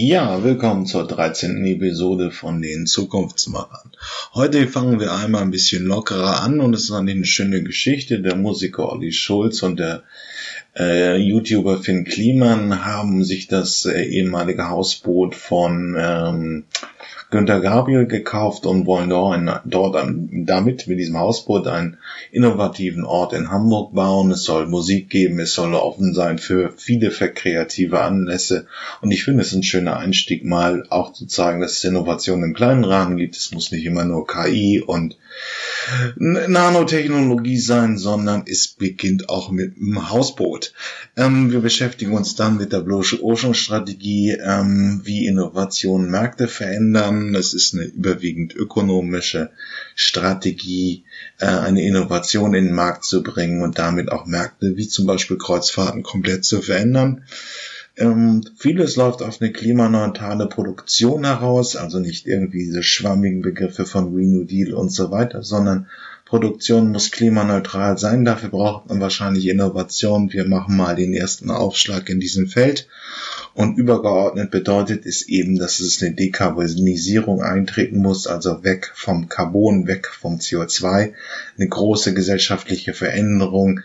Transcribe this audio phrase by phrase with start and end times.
[0.00, 1.66] Ja, willkommen zur 13.
[1.66, 3.90] Episode von den Zukunftsmachern.
[4.32, 8.20] Heute fangen wir einmal ein bisschen lockerer an und es ist eine schöne Geschichte.
[8.20, 10.04] Der Musiker Olli Schulz und der
[10.78, 16.64] äh, YouTuber Finn Kliman haben sich das äh, ehemalige Hausboot von ähm,
[17.30, 19.10] Günter Gabriel gekauft und wollen
[19.64, 21.98] dort, damit mit diesem Hausboot einen
[22.32, 24.30] innovativen Ort in Hamburg bauen.
[24.30, 28.66] Es soll Musik geben, es soll offen sein für viele für kreative Anlässe.
[29.02, 32.54] Und ich finde es ein schöner Einstieg, mal auch zu zeigen, dass es Innovation im
[32.54, 33.36] kleinen Rahmen gibt.
[33.36, 35.16] Es muss nicht immer nur KI und
[36.16, 40.72] Nanotechnologie sein, sondern es beginnt auch mit dem Hausboot.
[41.16, 46.97] Ähm, wir beschäftigen uns dann mit der Blue Ocean Strategie, ähm, wie Innovationen Märkte verändern.
[47.34, 49.50] Es ist eine überwiegend ökonomische
[49.94, 51.04] Strategie,
[51.38, 55.38] äh, eine Innovation in den Markt zu bringen und damit auch Märkte wie zum Beispiel
[55.38, 57.24] Kreuzfahrten komplett zu verändern.
[57.96, 64.14] Ähm, vieles läuft auf eine klimaneutrale Produktion heraus, also nicht irgendwie diese schwammigen Begriffe von
[64.14, 65.88] Green New Deal und so weiter, sondern
[66.28, 68.24] Produktion muss klimaneutral sein.
[68.26, 70.30] Dafür braucht man wahrscheinlich Innovation.
[70.32, 72.86] Wir machen mal den ersten Aufschlag in diesem Feld.
[73.54, 79.86] Und übergeordnet bedeutet es eben, dass es eine Dekarbonisierung eintreten muss, also weg vom Carbon,
[79.86, 81.14] weg vom CO2.
[81.56, 83.80] Eine große gesellschaftliche Veränderung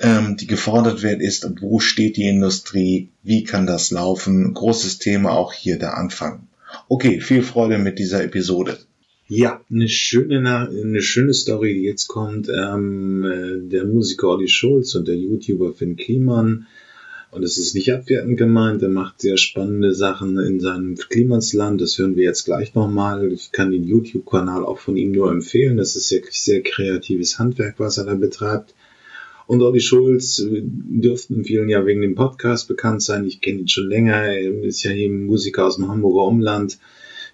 [0.00, 4.52] ähm, die gefordert wird, ist, wo steht die Industrie, wie kann das laufen.
[4.52, 6.48] Großes Thema auch hier der Anfang.
[6.88, 8.78] Okay, viel Freude mit dieser Episode.
[9.26, 12.50] Ja, eine schöne, eine schöne Story, die jetzt kommt.
[12.50, 16.66] Ähm, äh, der Musiker Olli Schulz und der YouTuber Finn Kliman.
[17.30, 21.80] Und es ist nicht abwertend gemeint, er macht sehr spannende Sachen in seinem Klimansland.
[21.80, 23.32] Das hören wir jetzt gleich nochmal.
[23.32, 25.78] Ich kann den YouTube-Kanal auch von ihm nur empfehlen.
[25.78, 28.74] Das ist wirklich sehr kreatives Handwerk, was er da betreibt.
[29.46, 33.24] Und Olli Schulz äh, dürften vielen ja wegen dem Podcast bekannt sein.
[33.24, 34.22] Ich kenne ihn schon länger.
[34.22, 36.78] Er ist ja eben Musiker aus dem Hamburger Umland.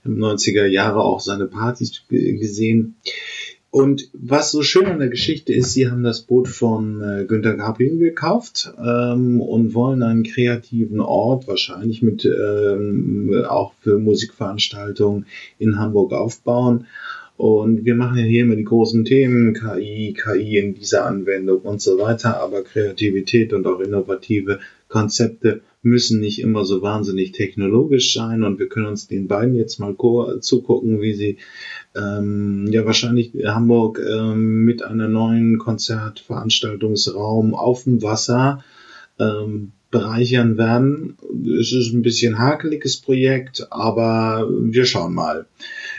[0.04, 2.96] Im 90er Jahre auch seine Partys gesehen.
[3.70, 7.54] Und was so schön an der Geschichte ist, sie haben das Boot von äh, Günter
[7.54, 15.26] Gabriel gekauft ähm, und wollen einen kreativen Ort, wahrscheinlich mit ähm, auch für Musikveranstaltungen
[15.60, 16.86] in Hamburg aufbauen.
[17.36, 21.80] Und wir machen ja hier immer die großen Themen, KI, KI in dieser Anwendung und
[21.80, 24.58] so weiter, aber Kreativität und auch innovative
[24.88, 29.78] Konzepte müssen nicht immer so wahnsinnig technologisch sein und wir können uns den beiden jetzt
[29.78, 29.96] mal
[30.40, 31.38] zugucken, wie sie
[31.96, 38.62] ähm, ja wahrscheinlich Hamburg ähm, mit einer neuen Konzertveranstaltungsraum auf dem Wasser
[39.18, 41.16] ähm, bereichern werden.
[41.58, 45.46] Es ist ein bisschen hakeliges Projekt, aber wir schauen mal.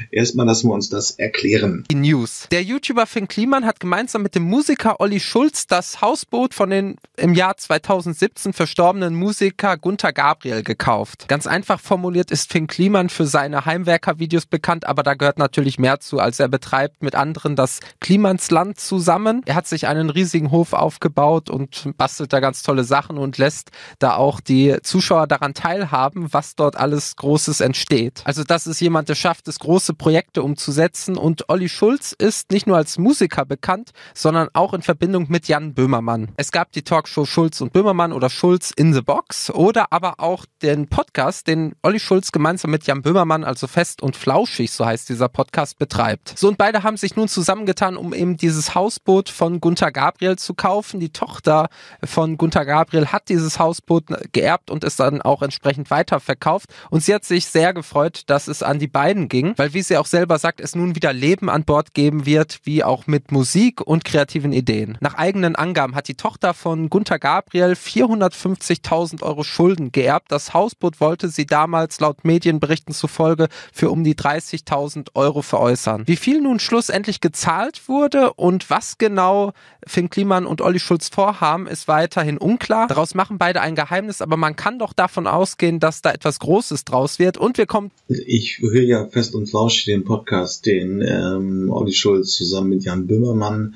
[0.09, 1.83] Erstmal lassen wir uns das erklären.
[1.91, 2.47] Die News.
[2.51, 6.95] Der YouTuber Finn Kliman hat gemeinsam mit dem Musiker Olli Schulz das Hausboot von den
[7.17, 11.27] im Jahr 2017 verstorbenen Musiker Gunther Gabriel gekauft.
[11.27, 15.99] Ganz einfach formuliert ist Finn Kliman für seine Heimwerker-Videos bekannt, aber da gehört natürlich mehr
[15.99, 19.41] zu, als er betreibt mit anderen das Klimansland zusammen.
[19.45, 23.71] Er hat sich einen riesigen Hof aufgebaut und bastelt da ganz tolle Sachen und lässt
[23.99, 28.21] da auch die Zuschauer daran teilhaben, was dort alles Großes entsteht.
[28.25, 32.67] Also das ist jemand, der schafft es, große Projekte umzusetzen und Olli Schulz ist nicht
[32.67, 36.29] nur als Musiker bekannt, sondern auch in Verbindung mit Jan Böhmermann.
[36.37, 40.45] Es gab die Talkshow Schulz und Böhmermann oder Schulz in the Box oder aber auch
[40.61, 45.09] den Podcast, den Olli Schulz gemeinsam mit Jan Böhmermann, also fest und flauschig, so heißt
[45.09, 46.33] dieser Podcast, betreibt.
[46.37, 50.53] So und beide haben sich nun zusammengetan, um eben dieses Hausboot von Gunther Gabriel zu
[50.53, 50.99] kaufen.
[50.99, 51.69] Die Tochter
[52.03, 56.69] von Gunther Gabriel hat dieses Haus Hausboot geerbt und ist dann auch entsprechend weiterverkauft.
[56.89, 59.97] Und sie hat sich sehr gefreut, dass es an die beiden ging, weil wie sie
[59.97, 63.81] auch selber sagt, es nun wieder Leben an Bord geben wird, wie auch mit Musik
[63.81, 64.97] und kreativen Ideen.
[65.01, 70.31] Nach eigenen Angaben hat die Tochter von Gunther Gabriel 450.000 Euro Schulden geerbt.
[70.31, 76.03] Das Hausboot wollte sie damals laut Medienberichten zufolge für um die 30.000 Euro veräußern.
[76.05, 79.53] Wie viel nun schlussendlich gezahlt wurde und was genau
[79.87, 82.87] Finn Kliman und Olli Schulz vorhaben, ist weiterhin unklar.
[82.87, 86.85] Daraus machen beide ein Geheimnis, aber man kann doch davon ausgehen, dass da etwas Großes
[86.85, 87.37] draus wird.
[87.37, 87.91] Und wir kommen.
[88.07, 93.05] Ich höre ja fest und flauschig den Podcast, den ähm, Olli Schulz zusammen mit Jan
[93.05, 93.75] Böhmermann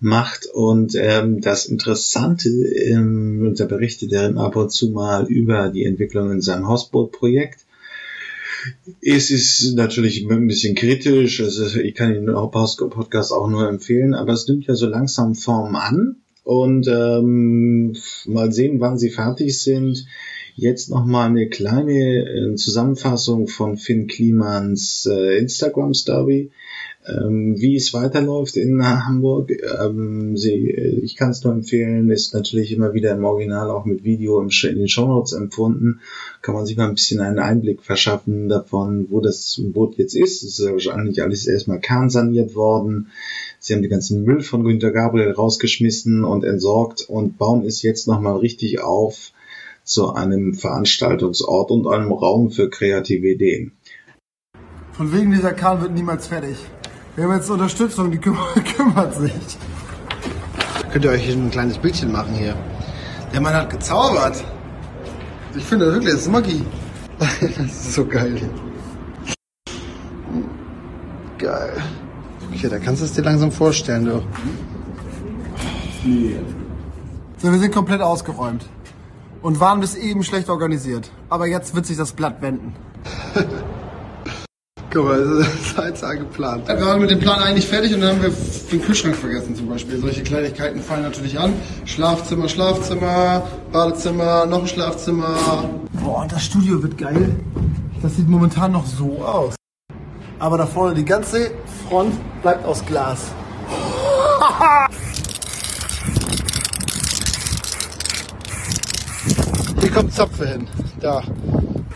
[0.00, 0.46] macht.
[0.46, 6.30] Und ähm, das Interessante, ähm, da berichtet er ab und zu mal über die Entwicklung
[6.30, 7.60] in seinem Hausbootprojekt.
[9.02, 14.32] Es ist natürlich ein bisschen kritisch, also ich kann den Podcast auch nur empfehlen, aber
[14.32, 16.16] es nimmt ja so langsam Form an.
[16.44, 17.94] Und ähm,
[18.24, 20.06] mal sehen, wann sie fertig sind.
[20.58, 26.50] Jetzt nochmal eine kleine äh, Zusammenfassung von Finn Klimans äh, Instagram-Story.
[27.06, 32.72] Ähm, wie es weiterläuft in Hamburg, ähm, sie, ich kann es nur empfehlen, ist natürlich
[32.72, 36.00] immer wieder im Original auch mit Video in den Shownotes empfunden.
[36.40, 40.42] Kann man sich mal ein bisschen einen Einblick verschaffen davon, wo das Boot jetzt ist.
[40.42, 43.08] Es ist wahrscheinlich alles erstmal kernsaniert worden.
[43.58, 48.08] Sie haben den ganzen Müll von Günter Gabriel rausgeschmissen und entsorgt und bauen es jetzt
[48.08, 49.32] nochmal richtig auf
[49.86, 53.72] zu einem Veranstaltungsort und einem Raum für kreative Ideen.
[54.92, 56.56] Von wegen dieser Kahn wird niemals fertig.
[57.14, 58.36] Wir haben jetzt Unterstützung, die küm
[58.76, 59.58] kümmert sich.
[60.92, 62.56] Könnt ihr euch hier ein kleines Bildchen machen hier?
[63.32, 64.42] Der Mann hat gezaubert.
[65.56, 66.64] Ich finde wirklich, das ist Magie.
[67.18, 68.40] das ist so geil.
[71.38, 71.82] Geil.
[72.52, 74.22] Okay, da kannst du es dir langsam vorstellen, du.
[77.38, 78.66] So, wir sind komplett ausgeräumt.
[79.46, 81.08] Und waren bis eben schlecht organisiert.
[81.28, 82.74] Aber jetzt wird sich das Blatt wenden.
[84.92, 86.66] Guck mal, das ist Heizsaal geplant.
[86.66, 88.32] Wir waren mit dem Plan eigentlich fertig und dann haben wir
[88.72, 90.00] den Kühlschrank vergessen zum Beispiel.
[90.00, 91.52] Solche Kleinigkeiten fallen natürlich an.
[91.84, 95.36] Schlafzimmer, Schlafzimmer, Badezimmer, noch ein Schlafzimmer.
[95.92, 97.36] Boah, und das Studio wird geil.
[98.02, 99.54] Das sieht momentan noch so aus.
[100.40, 101.52] Aber da vorne die ganze
[101.88, 103.26] Front bleibt aus Glas.
[109.96, 110.68] kommt Zapfe hin.
[111.00, 111.22] Da.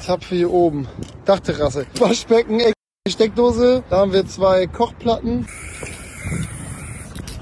[0.01, 0.89] Zapfe hier oben.
[1.27, 1.85] Dachterrasse.
[1.99, 2.63] Waschbecken,
[3.07, 3.83] Steckdose.
[3.91, 5.47] Da haben wir zwei Kochplatten.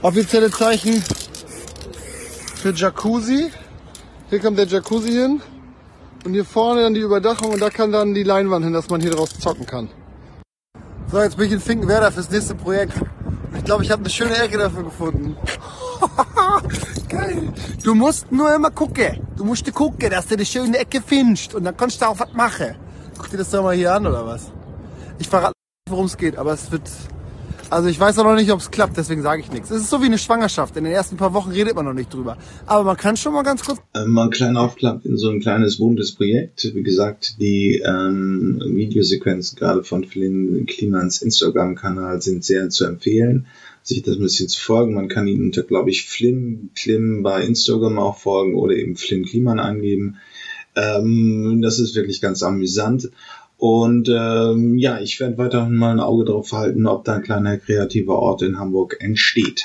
[0.03, 1.01] Offizielle Zeichen
[2.57, 3.53] für Jacuzzi.
[4.31, 5.41] Hier kommt der Jacuzzi hin.
[6.25, 9.01] Und hier vorne dann die Überdachung und da kann dann die Leinwand hin, dass man
[9.01, 9.89] hier draus zocken kann.
[11.13, 12.95] So, jetzt bin ich in Finkenwerder fürs nächste Projekt.
[13.57, 15.37] Ich glaube, ich habe eine schöne Ecke dafür gefunden.
[17.09, 17.53] Geil.
[17.83, 19.27] Du musst nur immer gucken.
[19.37, 21.55] Du musst gucken, dass du die schöne Ecke findest.
[21.55, 22.75] Und dann kannst du auch was machen.
[23.17, 24.51] Guck dir das doch mal hier an, oder was?
[25.19, 26.89] Ich verrate nicht, worum es geht, aber es wird...
[27.71, 29.71] Also ich weiß auch noch nicht, ob es klappt, deswegen sage ich nichts.
[29.71, 30.77] Es ist so wie eine Schwangerschaft.
[30.77, 32.39] In den ersten paar Wochen redet man noch nicht drüber.
[32.65, 33.79] Aber man kann schon mal ganz kurz...
[33.95, 36.71] Ähm, mal einen kleinen Aufklapp in so ein kleines buntes Projekt.
[36.75, 43.47] Wie gesagt, die ähm, Videosequenzen gerade von Flynn Klimans Instagram-Kanal sind sehr zu empfehlen
[43.83, 44.95] sich das ein bisschen zu folgen.
[44.95, 49.25] Man kann ihn unter, glaube ich, Flynn Klim bei Instagram auch folgen oder eben Flynn
[49.25, 50.19] Kliman angeben.
[50.77, 53.11] Ähm, das ist wirklich ganz amüsant.
[53.59, 57.59] Und ähm, ja, ich werde weiterhin mal ein Auge drauf halten, ob da ein kleiner
[57.59, 59.65] kreativer Ort in Hamburg entsteht.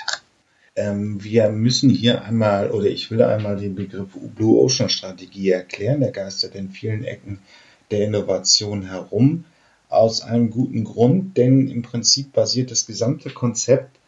[0.75, 5.99] Ähm, wir müssen hier einmal, oder ich will einmal den Begriff Blue Ocean Strategie erklären.
[5.99, 7.37] Der geistert in vielen Ecken
[7.91, 9.45] der Innovation herum.
[9.89, 13.99] Aus einem guten Grund, denn im Prinzip basiert das gesamte Konzept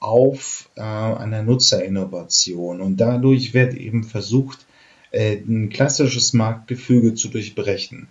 [0.00, 2.80] auf äh, einer Nutzerinnovation.
[2.80, 4.64] Und dadurch wird eben versucht,
[5.10, 8.08] äh, ein klassisches Marktgefüge zu durchbrechen.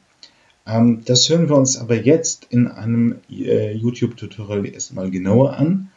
[0.68, 5.90] Ähm, das hören wir uns aber jetzt in einem äh, YouTube-Tutorial erstmal genauer an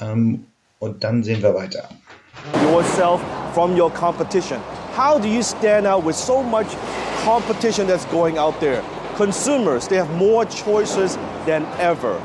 [0.00, 0.46] ähm,
[0.78, 1.88] und dann sehen wir weiter.
[2.72, 3.20] Yourself
[3.52, 4.60] from your competition.
[4.96, 6.66] How do you stand out with so much
[7.24, 8.82] competition that's going out there?
[9.16, 12.20] Consumers, they have more choices than ever.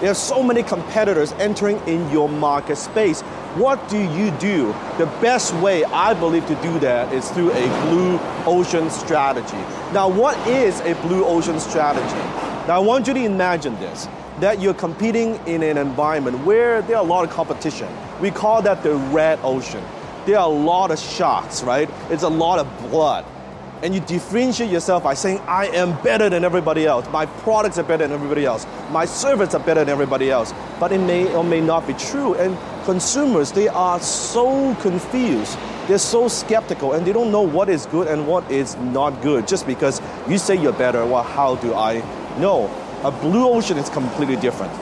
[0.00, 3.22] There are so many competitors entering in your market space.
[3.54, 4.74] What do you do?
[4.98, 9.56] The best way, I believe, to do that is through a blue ocean strategy.
[9.92, 12.22] Now, what is a blue ocean strategy?
[12.68, 14.06] Now, I want you to imagine this
[14.40, 17.88] that you're competing in an environment where there are a lot of competition.
[18.20, 19.82] We call that the red ocean.
[20.26, 21.90] There are a lot of sharks, right?
[22.10, 23.24] It's a lot of blood
[23.82, 27.08] and you differentiate yourself by saying, I am better than everybody else.
[27.10, 28.66] My products are better than everybody else.
[28.90, 30.52] My services are better than everybody else.
[30.80, 32.34] But it may or may not be true.
[32.34, 35.58] And consumers, they are so confused.
[35.86, 39.48] They're so skeptical and they don't know what is good and what is not good
[39.48, 41.06] just because you say you're better.
[41.06, 42.00] Well, how do I
[42.38, 42.66] know?
[43.04, 44.72] A blue ocean is completely different.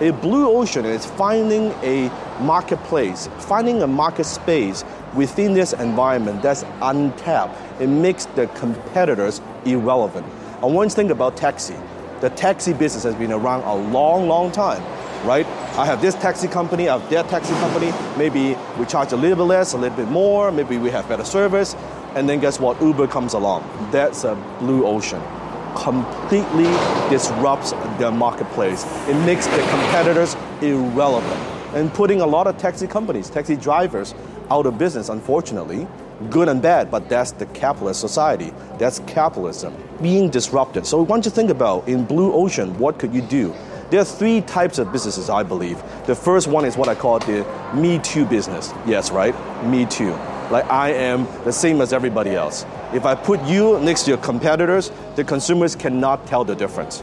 [0.00, 4.82] A blue ocean is finding a marketplace, finding a market space
[5.14, 7.56] within this environment that's untapped.
[7.80, 10.26] It makes the competitors irrelevant.
[10.62, 11.74] Want to think about taxi.
[12.20, 14.82] The taxi business has been around a long, long time,
[15.26, 15.46] right?
[15.78, 17.92] I have this taxi company, I have that taxi company.
[18.18, 20.52] Maybe we charge a little bit less, a little bit more.
[20.52, 21.74] Maybe we have better service.
[22.14, 22.80] And then guess what?
[22.82, 23.64] Uber comes along.
[23.90, 25.22] That's a blue ocean.
[25.76, 26.64] Completely
[27.08, 28.84] disrupts the marketplace.
[29.08, 31.59] It makes the competitors irrelevant.
[31.74, 34.14] And putting a lot of taxi companies, taxi drivers,
[34.50, 35.86] out of business, unfortunately.
[36.28, 38.52] Good and bad, but that's the capitalist society.
[38.78, 40.84] That's capitalism being disrupted.
[40.84, 43.54] So, once you think about in blue ocean, what could you do?
[43.90, 45.82] There are three types of businesses, I believe.
[46.06, 48.72] The first one is what I call the Me Too business.
[48.86, 49.34] Yes, right?
[49.64, 50.12] Me Too.
[50.50, 52.66] Like I am the same as everybody else.
[52.92, 57.02] If I put you next to your competitors, the consumers cannot tell the difference.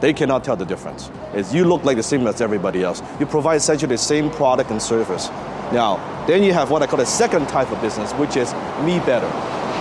[0.00, 1.10] They cannot tell the difference.
[1.34, 3.02] It's, you look like the same as everybody else.
[3.18, 5.28] You provide essentially the same product and service.
[5.72, 8.52] Now, then you have what I call a second type of business, which is
[8.82, 9.30] me better.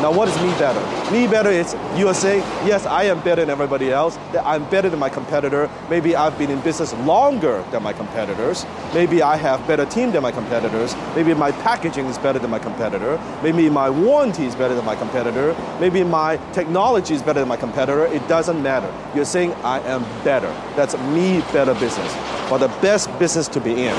[0.01, 0.79] Now, what is me better?
[1.11, 4.15] Me better is you are saying, yes, I am better than everybody else.
[4.31, 5.69] That I'm better than my competitor.
[5.89, 8.65] Maybe I've been in business longer than my competitors.
[8.93, 10.95] Maybe I have better team than my competitors.
[11.15, 13.19] Maybe my packaging is better than my competitor.
[13.43, 15.53] Maybe my warranty is better than my competitor.
[15.81, 18.05] Maybe my technology is better than my competitor.
[18.05, 18.89] It doesn't matter.
[19.13, 20.47] You're saying I am better.
[20.77, 22.13] That's me better business.
[22.49, 23.95] But the best business to be in,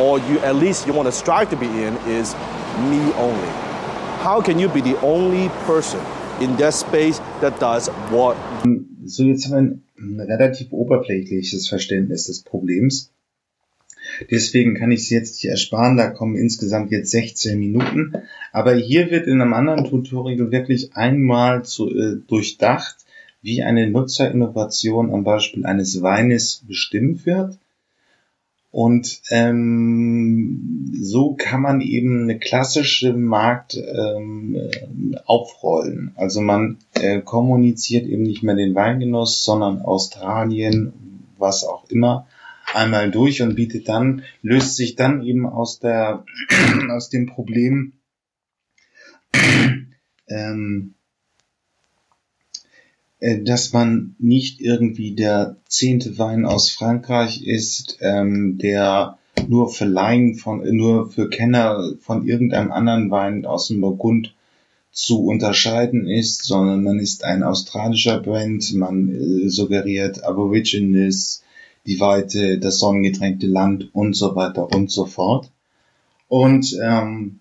[0.00, 2.34] or you at least you want to strive to be in, is
[2.88, 3.61] me only.
[4.22, 5.98] How can you be the only person
[6.40, 8.36] in that space that does what?
[9.04, 13.10] So, jetzt haben wir ein relativ oberflächliches Verständnis des Problems.
[14.30, 18.12] Deswegen kann ich es jetzt hier ersparen, da kommen insgesamt jetzt 16 Minuten.
[18.52, 22.98] Aber hier wird in einem anderen Tutorial wirklich einmal zu, äh, durchdacht,
[23.42, 27.58] wie eine Nutzerinnovation am Beispiel eines Weines bestimmt wird
[28.72, 34.56] und ähm, so kann man eben eine klassische Markt ähm,
[35.26, 36.12] aufrollen.
[36.16, 40.94] Also man äh, kommuniziert eben nicht mehr den Weingenuss, sondern Australien,
[41.36, 42.26] was auch immer,
[42.72, 46.24] einmal durch und bietet dann, löst sich dann eben aus der
[46.90, 47.92] aus dem Problem
[50.28, 51.01] ähm, äh,
[53.42, 60.34] dass man nicht irgendwie der zehnte Wein aus Frankreich ist, ähm, der nur für Laien
[60.34, 64.34] von, nur für Kenner von irgendeinem anderen Wein aus dem Burgund
[64.90, 71.42] zu unterscheiden ist, sondern man ist ein australischer Brand, man äh, suggeriert Aborigines,
[71.86, 75.50] die Weite, das sonnengetränkte Land und so weiter und so fort.
[76.28, 77.40] Und ähm,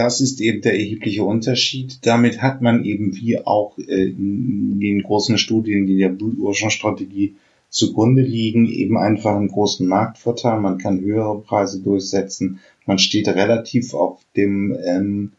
[0.00, 1.98] das ist eben der erhebliche Unterschied.
[2.06, 6.70] Damit hat man eben wie auch äh, in den großen Studien, die der Blue Ocean
[6.70, 7.36] Strategie
[7.68, 10.58] zugrunde liegen, eben einfach einen großen Marktvorteil.
[10.58, 12.60] Man kann höhere Preise durchsetzen.
[12.86, 15.32] Man steht relativ auf dem, ähm,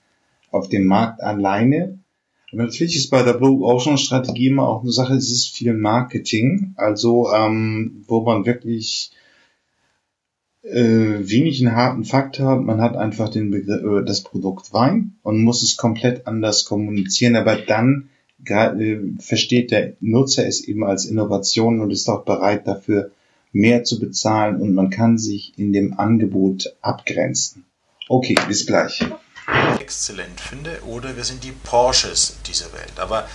[0.51, 1.97] auf dem Markt alleine.
[2.51, 5.73] Aber natürlich ist bei der Blue Ocean Strategie immer auch eine Sache, es ist viel
[5.73, 9.11] Marketing, also ähm, wo man wirklich
[10.63, 12.57] äh, wenig einen harten Faktor.
[12.57, 17.35] Man hat einfach den Begriff, äh, das Produkt Wein und muss es komplett anders kommunizieren,
[17.35, 18.09] aber dann
[18.45, 23.11] äh, versteht der Nutzer es eben als Innovation und ist auch bereit dafür
[23.51, 27.65] mehr zu bezahlen und man kann sich in dem Angebot abgrenzen.
[28.07, 29.03] Okay, bis gleich.
[29.79, 32.93] Exzellent finde oder wir sind die Porsches dieser Welt.
[32.97, 33.27] Aber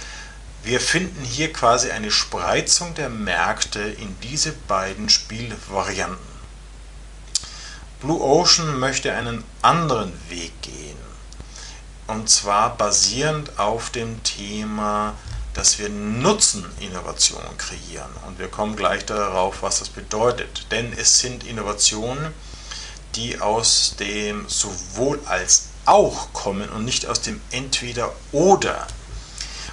[0.65, 6.36] wir finden hier quasi eine Spreizung der Märkte in diese beiden Spielvarianten.
[8.07, 10.97] Blue Ocean möchte einen anderen Weg gehen.
[12.07, 15.15] Und zwar basierend auf dem Thema,
[15.55, 18.13] dass wir Nutzeninnovationen kreieren.
[18.25, 20.69] Und wir kommen gleich darauf, was das bedeutet.
[20.71, 22.33] Denn es sind Innovationen,
[23.17, 28.87] die aus dem sowohl als auch kommen und nicht aus dem entweder oder.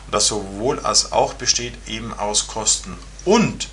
[0.08, 3.68] Und das sowohl als auch besteht eben aus Kosten und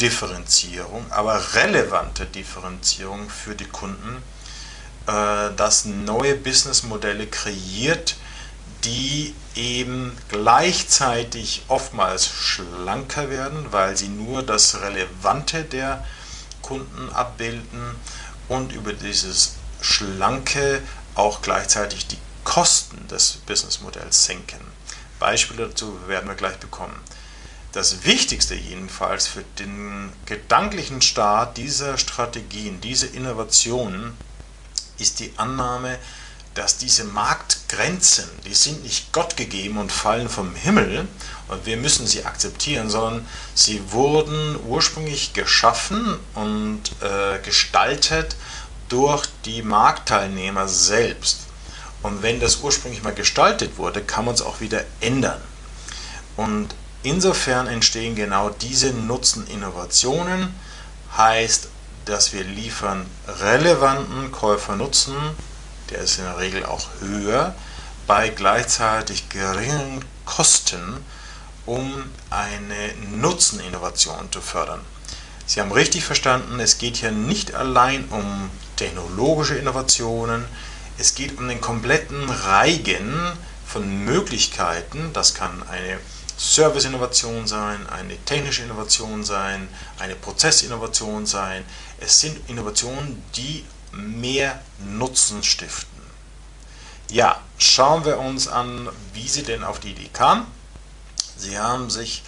[0.00, 4.22] Differenzierung, aber relevante Differenzierung für die Kunden,
[5.06, 8.16] äh, das neue Businessmodelle kreiert,
[8.84, 16.04] die eben gleichzeitig oftmals schlanker werden, weil sie nur das Relevante der
[16.62, 17.96] Kunden abbilden
[18.48, 20.82] und über dieses Schlanke
[21.14, 24.60] auch gleichzeitig die Kosten des Businessmodells senken.
[25.18, 26.96] Beispiele dazu werden wir gleich bekommen.
[27.72, 34.16] Das Wichtigste jedenfalls für den gedanklichen Start dieser Strategien, dieser Innovationen,
[34.98, 35.98] ist die Annahme,
[36.54, 41.06] dass diese Marktgrenzen, die sind nicht Gott gegeben und fallen vom Himmel
[41.48, 48.36] und wir müssen sie akzeptieren, sondern sie wurden ursprünglich geschaffen und äh, gestaltet
[48.88, 51.40] durch die Marktteilnehmer selbst.
[52.02, 55.40] Und wenn das ursprünglich mal gestaltet wurde, kann man es auch wieder ändern.
[56.36, 56.74] Und
[57.06, 60.52] Insofern entstehen genau diese Nutzen-Innovationen,
[61.16, 61.68] heißt,
[62.04, 65.14] dass wir liefern relevanten Käufernutzen,
[65.88, 67.54] der ist in der Regel auch höher,
[68.08, 71.04] bei gleichzeitig geringen Kosten,
[71.64, 74.80] um eine Nutzeninnovation zu fördern.
[75.46, 80.44] Sie haben richtig verstanden, es geht hier nicht allein um technologische Innovationen,
[80.98, 83.14] es geht um den kompletten Reigen
[83.64, 86.00] von Möglichkeiten, das kann eine
[86.38, 91.64] Service-Innovation sein, eine technische Innovation sein, eine Prozessinnovation sein.
[91.98, 95.96] Es sind Innovationen, die mehr Nutzen stiften.
[97.10, 100.46] Ja, schauen wir uns an, wie sie denn auf die Idee kam.
[101.36, 102.22] Sie haben sich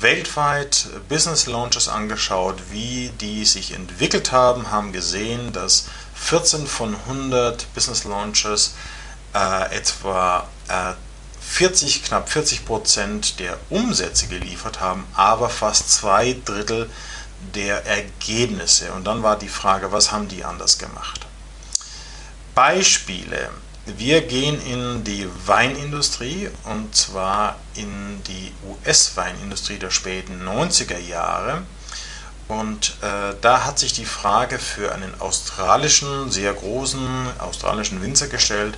[0.00, 7.72] weltweit Business Launches angeschaut, wie die sich entwickelt haben, haben gesehen, dass 14 von 100
[7.74, 8.74] Business Launches
[9.34, 10.92] äh, etwa äh,
[11.46, 16.90] 40, knapp 40 Prozent der Umsätze geliefert haben, aber fast zwei Drittel
[17.54, 18.92] der Ergebnisse.
[18.92, 21.26] Und dann war die Frage, was haben die anders gemacht?
[22.54, 23.50] Beispiele.
[23.86, 31.62] Wir gehen in die Weinindustrie und zwar in die US-Weinindustrie der späten 90er Jahre.
[32.48, 38.76] Und äh, da hat sich die Frage für einen australischen, sehr großen australischen Winzer gestellt,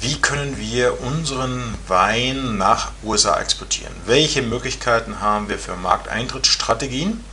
[0.00, 3.94] wie können wir unseren Wein nach USA exportieren?
[4.04, 7.24] Welche Möglichkeiten haben wir für Markteintrittsstrategien?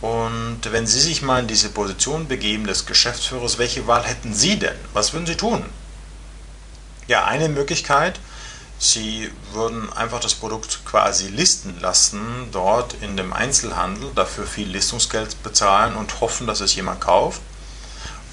[0.00, 4.58] Und wenn Sie sich mal in diese Position begeben des Geschäftsführers, welche Wahl hätten Sie
[4.58, 4.76] denn?
[4.92, 5.64] Was würden Sie tun?
[7.06, 8.18] Ja, eine Möglichkeit,
[8.78, 15.42] Sie würden einfach das Produkt quasi listen lassen, dort in dem Einzelhandel, dafür viel Listungsgeld
[15.42, 17.40] bezahlen und hoffen, dass es jemand kauft.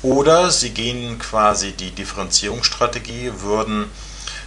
[0.04, 3.92] Oder Sie gehen quasi die Differenzierungsstrategie, würden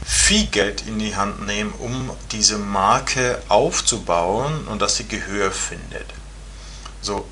[0.04, 6.06] viel Geld in die Hand nehmen, um diese Marke aufzubauen und dass sie Gehör findet.
[7.00, 7.26] So,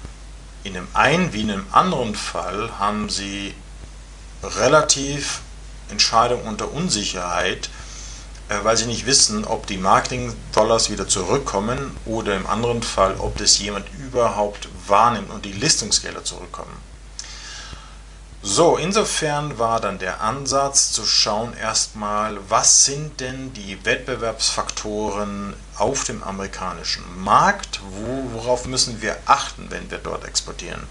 [0.65, 3.55] in dem einen wie in dem anderen Fall haben Sie
[4.43, 5.41] relativ
[5.91, 7.69] Entscheidungen unter Unsicherheit,
[8.49, 13.37] äh, weil Sie nicht wissen, ob die Marketing-Dollars wieder zurückkommen oder im anderen Fall, ob
[13.37, 16.92] das jemand überhaupt wahrnimmt und die Listungsgelder zurückkommen.
[18.45, 26.03] So, insofern war dann der Ansatz zu schauen erstmal, was sind denn die Wettbewerbsfaktoren auf
[26.03, 30.83] dem amerikanischen Markt, wo, worauf müssen wir achten, wenn wir dort exportieren.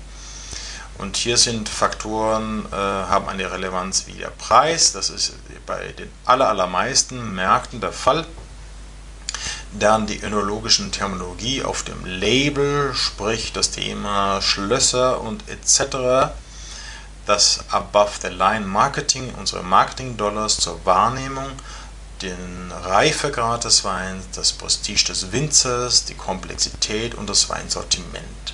[0.98, 5.34] Und hier sind Faktoren, äh, haben eine Relevanz wie der Preis, das ist
[5.66, 8.26] bei den allermeisten Märkten der Fall.
[9.78, 16.32] Dann die önologischen Terminologie auf dem Label, sprich das Thema Schlösser und etc
[17.32, 21.50] das Above-the-Line-Marketing, unsere Marketing-Dollars zur Wahrnehmung,
[22.22, 28.54] den Reifegrad des Weins, das Prestige des Winzers, die Komplexität und das Weinsortiment.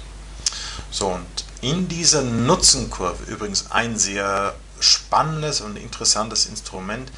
[0.92, 1.26] So, und
[1.62, 7.12] in dieser Nutzenkurve, übrigens ein sehr spannendes und interessantes Instrument,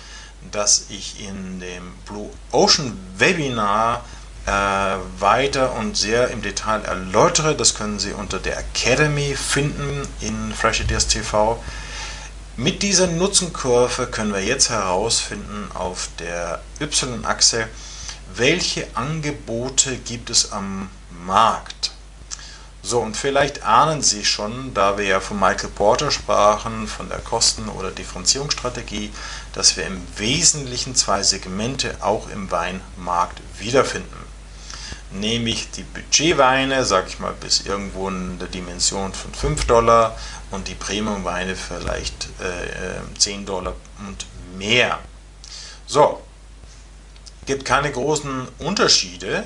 [0.51, 4.05] das ich in dem Blue Ocean Webinar
[5.19, 7.55] weiter und sehr im Detail erläutere.
[7.55, 11.61] Das können Sie unter der Academy finden in Fresh Ideas TV.
[12.55, 17.67] Mit dieser Nutzenkurve können wir jetzt herausfinden auf der Y-Achse,
[18.35, 20.89] welche Angebote gibt es am
[21.25, 21.91] Markt.
[22.81, 27.19] So, und vielleicht ahnen Sie schon, da wir ja von Michael Porter sprachen, von der
[27.19, 29.11] Kosten- oder Differenzierungsstrategie,
[29.53, 34.28] dass wir im Wesentlichen zwei Segmente auch im Weinmarkt wiederfinden
[35.11, 40.17] nehme ich die Budgetweine, sage ich mal, bis irgendwo in der Dimension von 5 Dollar
[40.51, 43.73] und die Premiumweine vielleicht äh, 10 Dollar
[44.07, 44.25] und
[44.57, 44.99] mehr.
[45.87, 46.21] So,
[47.45, 49.43] gibt keine großen Unterschiede,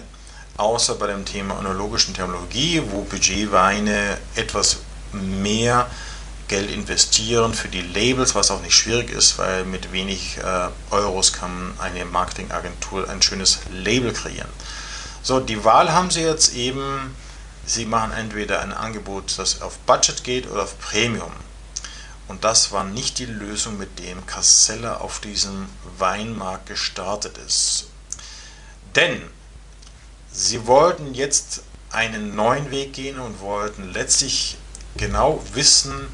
[0.57, 4.79] außer bei dem Thema önologischen Terminologie, wo Budgetweine etwas
[5.13, 5.89] mehr
[6.49, 11.31] Geld investieren für die Labels, was auch nicht schwierig ist, weil mit wenig äh, Euros
[11.31, 14.49] kann eine Marketingagentur ein schönes Label kreieren.
[15.25, 17.15] So, die Wahl haben Sie jetzt eben,
[17.65, 21.31] Sie machen entweder ein Angebot, das auf Budget geht oder auf Premium.
[22.27, 27.87] Und das war nicht die Lösung, mit dem Casella auf diesem Weinmarkt gestartet ist.
[28.95, 29.21] Denn
[30.29, 34.57] sie wollten jetzt einen neuen Weg gehen und wollten letztlich
[34.97, 36.09] genau wissen,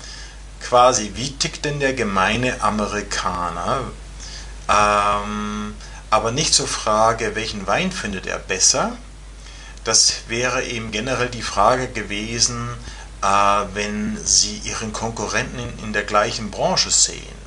[0.61, 3.85] quasi, wie tickt denn der gemeine Amerikaner?
[4.67, 5.73] Ähm,
[6.09, 8.97] aber nicht zur Frage, welchen Wein findet er besser.
[9.83, 12.69] Das wäre eben generell die Frage gewesen,
[13.21, 13.25] äh,
[13.73, 17.39] wenn Sie Ihren Konkurrenten in, in der gleichen Branche sehen.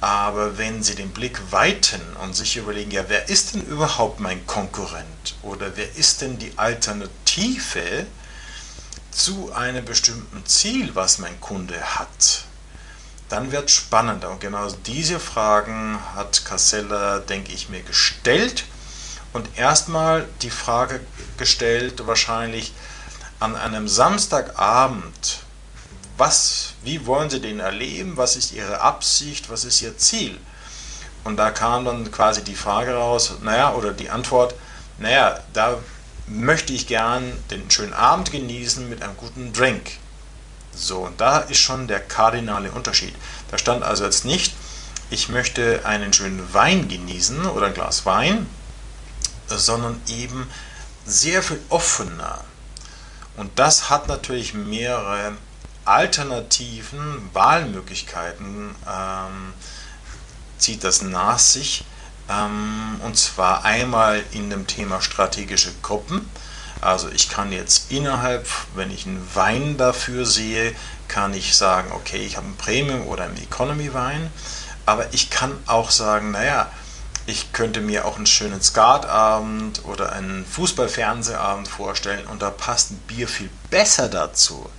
[0.00, 4.46] Aber wenn Sie den Blick weiten und sich überlegen, ja, wer ist denn überhaupt mein
[4.46, 8.06] Konkurrent oder wer ist denn die Alternative
[9.10, 12.44] zu einem bestimmten Ziel, was mein Kunde hat,
[13.28, 14.30] dann wird spannender.
[14.30, 18.64] Und genau diese Fragen hat Casella, denke ich, mir gestellt
[19.32, 21.00] und erstmal die Frage
[21.36, 22.72] gestellt, wahrscheinlich
[23.40, 25.40] an einem Samstagabend,
[26.16, 30.38] was, wie wollen Sie den erleben, was ist Ihre Absicht, was ist Ihr Ziel?
[31.24, 34.54] Und da kam dann quasi die Frage raus, naja, oder die Antwort,
[34.98, 35.78] naja, da
[36.26, 39.98] möchte ich gern den schönen Abend genießen mit einem guten Drink.
[40.78, 43.14] So, und da ist schon der kardinale Unterschied.
[43.50, 44.54] Da stand also jetzt nicht,
[45.10, 48.46] ich möchte einen schönen Wein genießen oder ein Glas Wein,
[49.48, 50.48] sondern eben
[51.04, 52.44] sehr viel offener.
[53.36, 55.32] Und das hat natürlich mehrere
[55.84, 59.54] alternativen Wahlmöglichkeiten, ähm,
[60.58, 61.84] zieht das nach sich.
[62.28, 66.28] Ähm, und zwar einmal in dem Thema strategische Gruppen.
[66.80, 70.74] Also ich kann jetzt innerhalb, wenn ich einen Wein dafür sehe,
[71.08, 74.30] kann ich sagen, okay, ich habe einen Premium oder einen Economy Wein.
[74.86, 76.70] Aber ich kann auch sagen, naja,
[77.26, 82.98] ich könnte mir auch einen schönen Skatabend oder einen Fußballfernsehabend vorstellen und da passt ein
[83.06, 84.70] Bier viel besser dazu.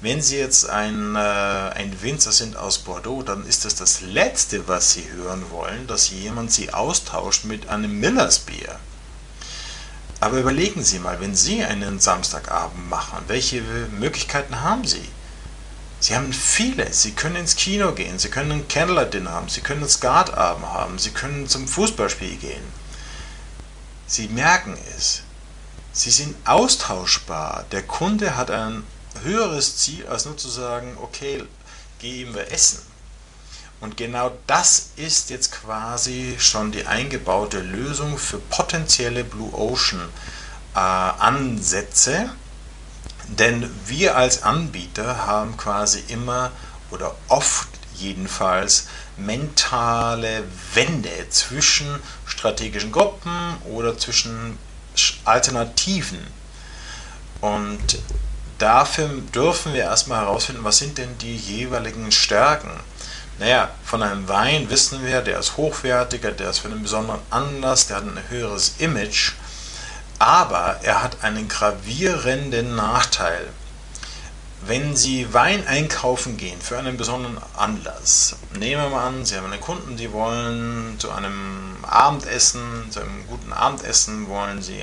[0.00, 4.66] Wenn Sie jetzt ein, äh, ein Winzer sind aus Bordeaux, dann ist das das Letzte,
[4.66, 8.78] was Sie hören wollen, dass jemand Sie austauscht mit einem Millers Bier.
[10.20, 13.62] Aber überlegen Sie mal, wenn Sie einen Samstagabend machen, welche
[13.98, 15.08] Möglichkeiten haben Sie?
[15.98, 16.92] Sie haben viele.
[16.92, 20.66] Sie können ins Kino gehen, Sie können ein Candlelight Dinner haben, Sie können einen Skatabend
[20.66, 22.62] haben, Sie können zum Fußballspiel gehen.
[24.06, 25.22] Sie merken es.
[25.92, 27.64] Sie sind austauschbar.
[27.72, 28.84] Der Kunde hat ein
[29.22, 31.44] höheres Ziel, als nur zu sagen, okay,
[31.98, 32.89] gehen wir essen.
[33.80, 40.08] Und genau das ist jetzt quasi schon die eingebaute Lösung für potenzielle Blue Ocean
[40.74, 42.30] äh, Ansätze
[43.38, 46.50] denn wir als Anbieter haben quasi immer
[46.90, 50.42] oder oft jedenfalls mentale
[50.74, 51.86] Wände zwischen
[52.26, 54.58] strategischen Gruppen oder zwischen
[55.24, 56.26] Alternativen.
[57.40, 57.98] Und
[58.58, 62.70] dafür dürfen wir erstmal herausfinden, was sind denn die jeweiligen Stärken.
[63.40, 67.88] Naja, von einem Wein wissen wir, der ist hochwertiger, der ist für einen besonderen Anlass,
[67.88, 69.32] der hat ein höheres Image
[70.20, 73.48] aber er hat einen gravierenden Nachteil.
[74.60, 79.50] Wenn Sie Wein einkaufen gehen für einen besonderen Anlass, nehmen wir mal an, Sie haben
[79.50, 84.82] einen Kunden, die wollen zu einem Abendessen, zu einem guten Abendessen, wollen Sie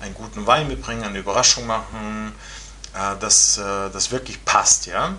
[0.00, 2.32] einen guten Wein mitbringen, eine Überraschung machen,
[2.94, 5.14] äh, dass äh, das wirklich passt, ja.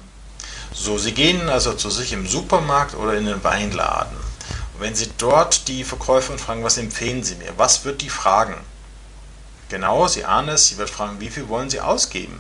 [0.74, 4.16] So, Sie gehen also zu sich im Supermarkt oder in den Weinladen.
[4.74, 8.56] Und wenn Sie dort die Verkäuferin fragen, was empfehlen Sie mir, was wird die fragen?
[9.70, 12.40] Genau, Sie ahnen es, sie wird fragen, wie viel wollen Sie ausgeben?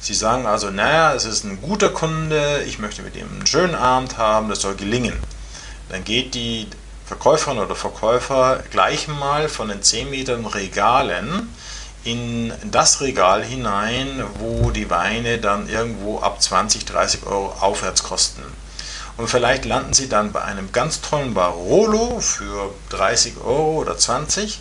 [0.00, 3.74] Sie sagen also, naja, es ist ein guter Kunde, ich möchte mit ihm einen schönen
[3.74, 5.16] Abend haben, das soll gelingen.
[5.90, 6.66] Dann geht die
[7.06, 11.54] Verkäuferin oder Verkäufer gleich mal von den 10 Metern Regalen
[12.04, 18.42] in das Regal hinein, wo die Weine dann irgendwo ab 20, 30 Euro aufwärts kosten.
[19.16, 24.58] Und vielleicht landen sie dann bei einem ganz tollen Barolo für 30 Euro oder 20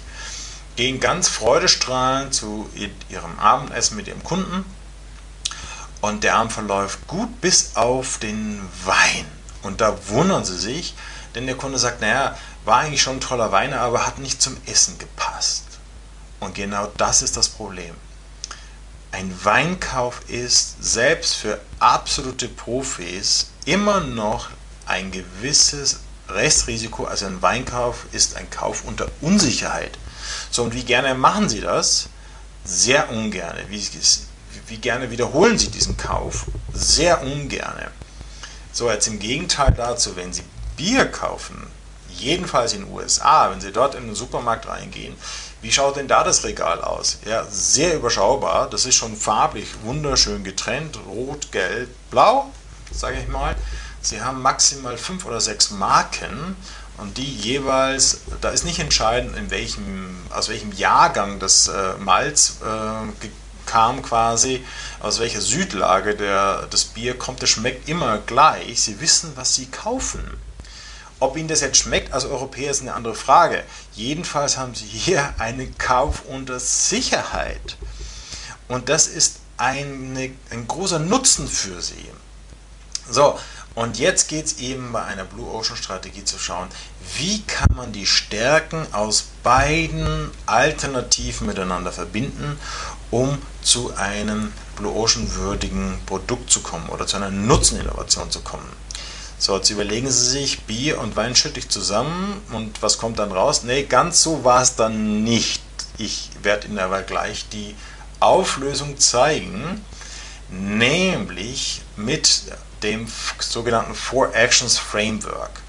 [0.76, 2.70] gehen ganz freudestrahlend zu
[3.10, 4.66] ihrem Abendessen mit ihrem Kunden
[6.02, 9.26] und der Abend verläuft gut bis auf den Wein.
[9.62, 10.96] Und da wundern sie sich,
[11.36, 14.58] denn der Kunde sagt, naja, war eigentlich schon ein toller Wein, aber hat nicht zum
[14.66, 15.64] Essen gepasst.
[16.42, 17.96] Und genau das ist das Problem.
[19.12, 24.50] Ein Weinkauf ist selbst für absolute Profis immer noch
[24.88, 26.00] ein gewisses
[26.30, 27.06] Restrisiko.
[27.06, 29.98] Also ein Weinkauf ist ein Kauf unter Unsicherheit.
[30.50, 32.10] So, und wie gerne machen Sie das?
[32.66, 33.58] Sehr ungern.
[33.70, 33.88] Wie,
[34.68, 36.46] wie gerne wiederholen Sie diesen Kauf?
[36.74, 37.92] Sehr ungern.
[38.72, 40.44] So, jetzt im Gegenteil dazu, wenn Sie
[40.76, 41.68] Bier kaufen,
[42.10, 45.16] jedenfalls in den USA, wenn Sie dort in den Supermarkt reingehen,
[45.62, 47.20] wie schaut denn da das Regal aus?
[47.26, 48.70] Ja, sehr überschaubar.
[48.70, 51.00] Das ist schon farblich wunderschön getrennt.
[51.08, 52.52] Rot, Gelb, Blau,
[52.92, 53.56] sage ich mal.
[54.02, 56.56] Sie haben maximal fünf oder sechs Marken
[56.98, 62.58] und die jeweils, da ist nicht entscheidend, in welchem, aus welchem Jahrgang das äh, Malz
[62.64, 63.28] äh,
[63.66, 64.66] kam quasi,
[65.00, 68.82] aus welcher Südlage der, das Bier kommt, das schmeckt immer gleich.
[68.82, 70.22] Sie wissen, was sie kaufen.
[71.22, 73.64] Ob Ihnen das jetzt schmeckt als Europäer ist eine andere Frage.
[73.94, 77.78] Jedenfalls haben Sie hier einen Kauf unter Sicherheit.
[78.68, 82.10] Und das ist eine, ein großer Nutzen für Sie.
[83.08, 83.38] So,
[83.76, 86.70] und jetzt geht es eben bei einer Blue Ocean Strategie zu schauen,
[87.18, 92.58] wie kann man die Stärken aus beiden Alternativen miteinander verbinden,
[93.12, 98.81] um zu einem Blue Ocean würdigen Produkt zu kommen oder zu einer Nutzeninnovation zu kommen.
[99.42, 103.32] So, jetzt überlegen Sie sich, Bier und Wein schütte ich zusammen und was kommt dann
[103.32, 103.64] raus?
[103.64, 105.64] Ne, ganz so war es dann nicht.
[105.98, 107.74] Ich werde Ihnen aber gleich die
[108.20, 109.84] Auflösung zeigen,
[110.52, 112.44] nämlich mit
[112.84, 113.08] dem
[113.40, 115.64] sogenannten Four Actions Framework.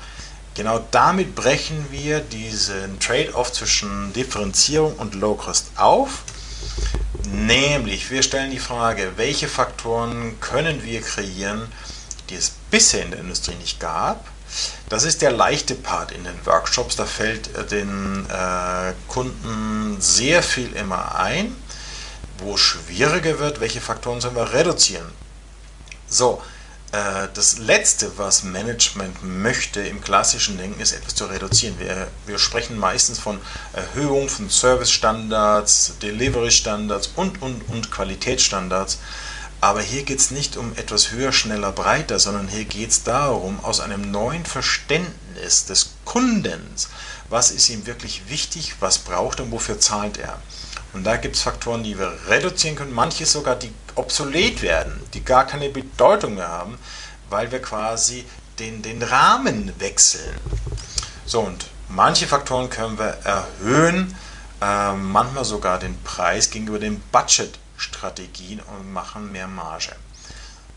[0.54, 6.24] Genau damit brechen wir diesen Trade-off zwischen Differenzierung und Low Cost auf.
[7.30, 11.72] Nämlich, wir stellen die Frage, welche Faktoren können wir kreieren,
[12.28, 14.26] die es bisher in der Industrie nicht gab.
[14.88, 16.96] Das ist der leichte Part in den Workshops.
[16.96, 21.54] Da fällt den äh, Kunden sehr viel immer ein.
[22.38, 25.06] wo schwieriger wird, welche Faktoren sollen wir reduzieren.
[26.08, 26.42] So,
[26.92, 31.78] äh, das Letzte, was Management möchte im klassischen Denken, ist etwas zu reduzieren.
[31.78, 33.40] Wir, wir sprechen meistens von
[33.72, 38.98] Erhöhung von Service-Standards, Delivery-Standards und, und, und Qualitätsstandards.
[39.62, 43.64] Aber hier geht es nicht um etwas höher, schneller, breiter, sondern hier geht es darum,
[43.64, 46.88] aus einem neuen Verständnis des Kundens,
[47.28, 50.42] was ist ihm wirklich wichtig, was braucht er und wofür zahlt er.
[50.92, 55.22] Und da gibt es Faktoren, die wir reduzieren können, manche sogar, die obsolet werden, die
[55.22, 56.76] gar keine Bedeutung mehr haben,
[57.30, 58.24] weil wir quasi
[58.58, 60.38] den, den Rahmen wechseln.
[61.24, 64.16] So, und manche Faktoren können wir erhöhen,
[64.60, 67.00] äh, manchmal sogar den Preis gegenüber den
[67.82, 69.92] Budget-Strategien und machen mehr Marge.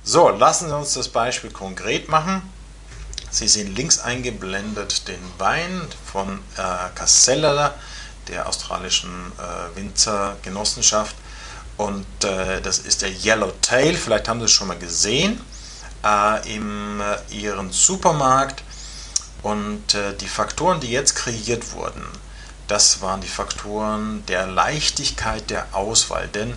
[0.03, 2.41] So, lassen Sie uns das Beispiel konkret machen.
[3.31, 7.73] Sie sehen links eingeblendet den Wein von äh, Casella
[8.27, 11.15] der australischen äh, Winzergenossenschaft.
[11.77, 13.95] Und äh, das ist der Yellow Tail.
[13.95, 15.41] Vielleicht haben Sie es schon mal gesehen
[16.03, 18.63] äh, in äh, Ihrem Supermarkt.
[19.41, 22.05] Und äh, die Faktoren, die jetzt kreiert wurden,
[22.67, 26.27] das waren die Faktoren der Leichtigkeit der Auswahl.
[26.29, 26.55] Denn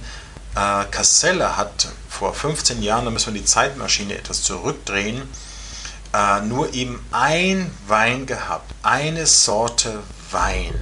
[0.59, 5.23] äh, Casella hat vor 15 Jahren, da müssen wir die Zeitmaschine etwas zurückdrehen,
[6.12, 10.75] äh, nur eben ein Wein gehabt, eine Sorte Wein.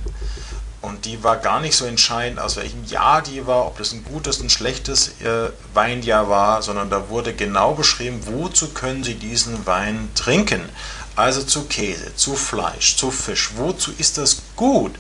[0.81, 4.05] Und die war gar nicht so entscheidend, aus welchem Jahr die war, ob das ein
[4.05, 9.67] gutes, ein schlechtes äh, Weinjahr war, sondern da wurde genau beschrieben, wozu können Sie diesen
[9.67, 10.61] Wein trinken.
[11.17, 13.53] Also zu Käse, zu Fleisch, zu Fisch.
[13.57, 14.95] Wozu ist das gut?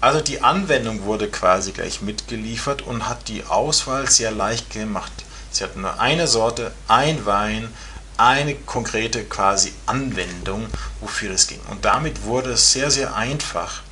[0.00, 5.12] Also die Anwendung wurde quasi gleich mitgeliefert und hat die Auswahl sehr leicht gemacht.
[5.50, 7.72] Sie hatten nur eine Sorte, ein Wein,
[8.16, 10.66] eine konkrete quasi Anwendung,
[11.00, 11.60] wofür es ging.
[11.70, 13.82] Und damit wurde es sehr, sehr einfach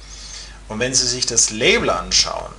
[0.68, 2.52] und wenn Sie sich das Label anschauen,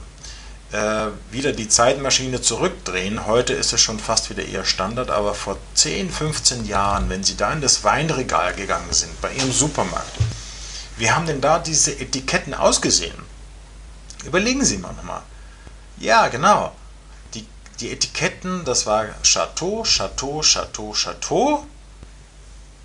[0.71, 5.57] äh, wieder die Zeitmaschine zurückdrehen, heute ist es schon fast wieder eher Standard, aber vor
[5.75, 10.11] 10, 15 Jahren, wenn Sie da in das Weinregal gegangen sind, bei Ihrem Supermarkt,
[10.97, 13.28] wie haben denn da diese Etiketten ausgesehen?
[14.25, 15.21] Überlegen Sie mal nochmal.
[15.97, 16.75] Ja, genau.
[17.33, 17.45] Die,
[17.79, 21.65] die Etiketten, das war Chateau, Chateau, Chateau, Chateau,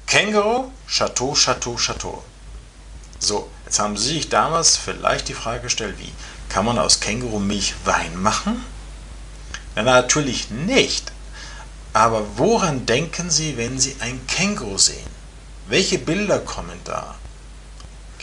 [0.07, 2.23] Känguru, Chateau, Chateau, Chateau.
[3.19, 6.13] So, Jetzt haben Sie sich damals vielleicht die Frage gestellt, wie
[6.49, 8.65] kann man aus Kängurumilch Wein machen?
[9.75, 11.11] Na, natürlich nicht.
[11.93, 15.11] Aber woran denken Sie, wenn Sie ein Känguru sehen?
[15.67, 17.17] Welche Bilder kommen da?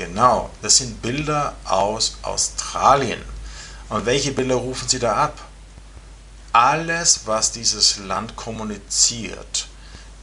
[0.04, 3.22] Genau, das sind Bilder aus Australien.
[3.88, 5.40] Und welche Bilder rufen Sie da ab?
[6.54, 9.68] Alles, was dieses Land kommuniziert.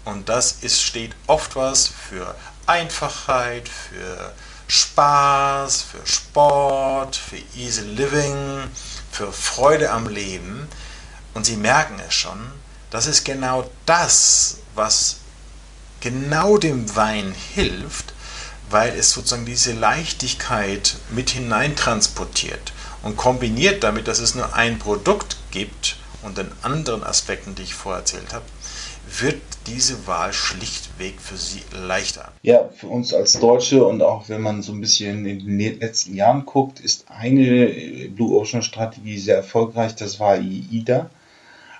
[0.05, 2.35] Und das ist, steht oft was für
[2.67, 4.35] Einfachheit, für
[4.67, 8.69] Spaß, für Sport, für Easy Living,
[9.13, 10.67] für Freude am Leben.
[11.35, 12.51] Und sie merken es schon,
[12.91, 15.19] das ist genau das, was
[16.01, 18.13] genau dem Wein hilft,
[18.71, 25.37] weil es sozusagen diese Leichtigkeit mit hineintransportiert und kombiniert damit, dass es nur ein Produkt
[25.51, 28.45] gibt und den anderen Aspekten, die ich vorher erzählt habe,
[29.21, 32.33] wird diese Wahl schlichtweg für Sie leichter?
[32.43, 36.15] Ja, für uns als Deutsche und auch wenn man so ein bisschen in den letzten
[36.15, 39.95] Jahren guckt, ist eine Blue Ocean Strategie sehr erfolgreich.
[39.95, 41.11] Das war IDA.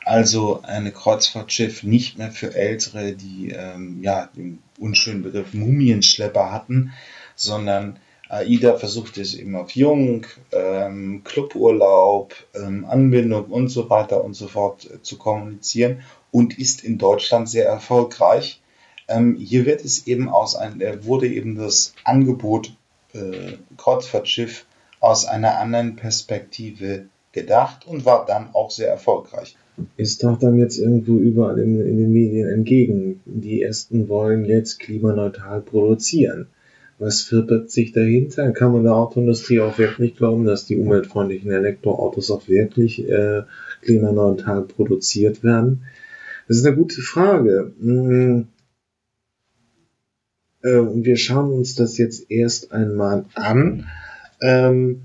[0.05, 6.93] Also eine Kreuzfahrtschiff nicht mehr für Ältere, die ähm, ja den unschönen Begriff Mumienschlepper hatten,
[7.35, 14.35] sondern AIDA versucht es eben auf Jung, ähm, Cluburlaub, ähm, Anbindung und so weiter und
[14.35, 18.61] so fort äh, zu kommunizieren und ist in Deutschland sehr erfolgreich.
[19.09, 22.77] Ähm, hier wird es eben aus ein, äh, wurde eben das Angebot
[23.15, 24.67] äh, Kreuzfahrtschiff
[25.01, 29.57] aus einer anderen Perspektive gedacht und war dann auch sehr erfolgreich.
[29.97, 33.21] Ist doch dann jetzt irgendwo überall in, in den Medien entgegen.
[33.25, 36.47] Die ersten wollen jetzt klimaneutral produzieren.
[36.99, 38.51] Was verbirgt sich dahinter?
[38.51, 43.43] Kann man der Autoindustrie auch wirklich glauben, dass die umweltfreundlichen Elektroautos auch wirklich äh,
[43.83, 45.85] klimaneutral produziert werden?
[46.49, 47.73] Das ist eine gute Frage.
[47.81, 48.49] Hm.
[50.63, 53.87] Äh, wir schauen uns das jetzt erst einmal an.
[54.41, 55.03] Ähm,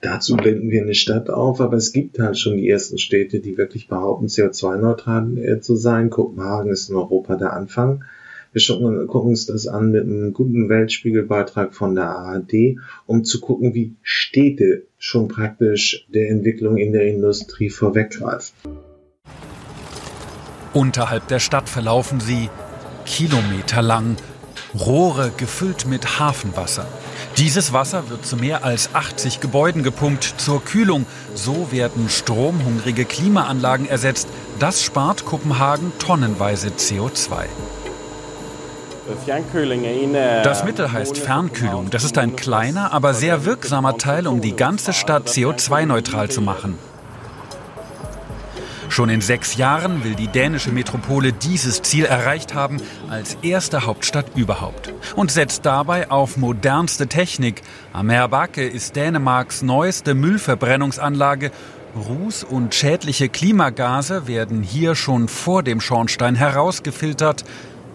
[0.00, 3.56] dazu blenden wir eine Stadt auf, aber es gibt halt schon die ersten Städte, die
[3.56, 6.10] wirklich behaupten, CO2-neutral äh, zu sein.
[6.10, 8.04] Kopenhagen ist in Europa der Anfang.
[8.52, 13.40] Wir schauen, gucken uns das an mit einem guten Weltspiegelbeitrag von der ARD, um zu
[13.40, 18.54] gucken, wie Städte schon praktisch der Entwicklung in der Industrie vorweggreifen.
[20.72, 22.48] Unterhalb der Stadt verlaufen sie
[23.04, 24.16] kilometerlang,
[24.74, 26.86] Rohre gefüllt mit Hafenwasser.
[27.38, 31.06] Dieses Wasser wird zu mehr als 80 Gebäuden gepumpt zur Kühlung.
[31.36, 34.26] So werden stromhungrige Klimaanlagen ersetzt.
[34.58, 37.44] Das spart Kopenhagen tonnenweise CO2.
[40.42, 41.90] Das Mittel heißt Fernkühlung.
[41.90, 46.76] Das ist ein kleiner, aber sehr wirksamer Teil, um die ganze Stadt CO2-neutral zu machen.
[48.98, 54.26] Schon in sechs Jahren will die dänische Metropole dieses Ziel erreicht haben als erste Hauptstadt
[54.34, 57.62] überhaupt und setzt dabei auf modernste Technik.
[57.92, 61.52] Amerbake ist Dänemarks neueste Müllverbrennungsanlage.
[61.94, 67.44] Ruß und schädliche Klimagase werden hier schon vor dem Schornstein herausgefiltert.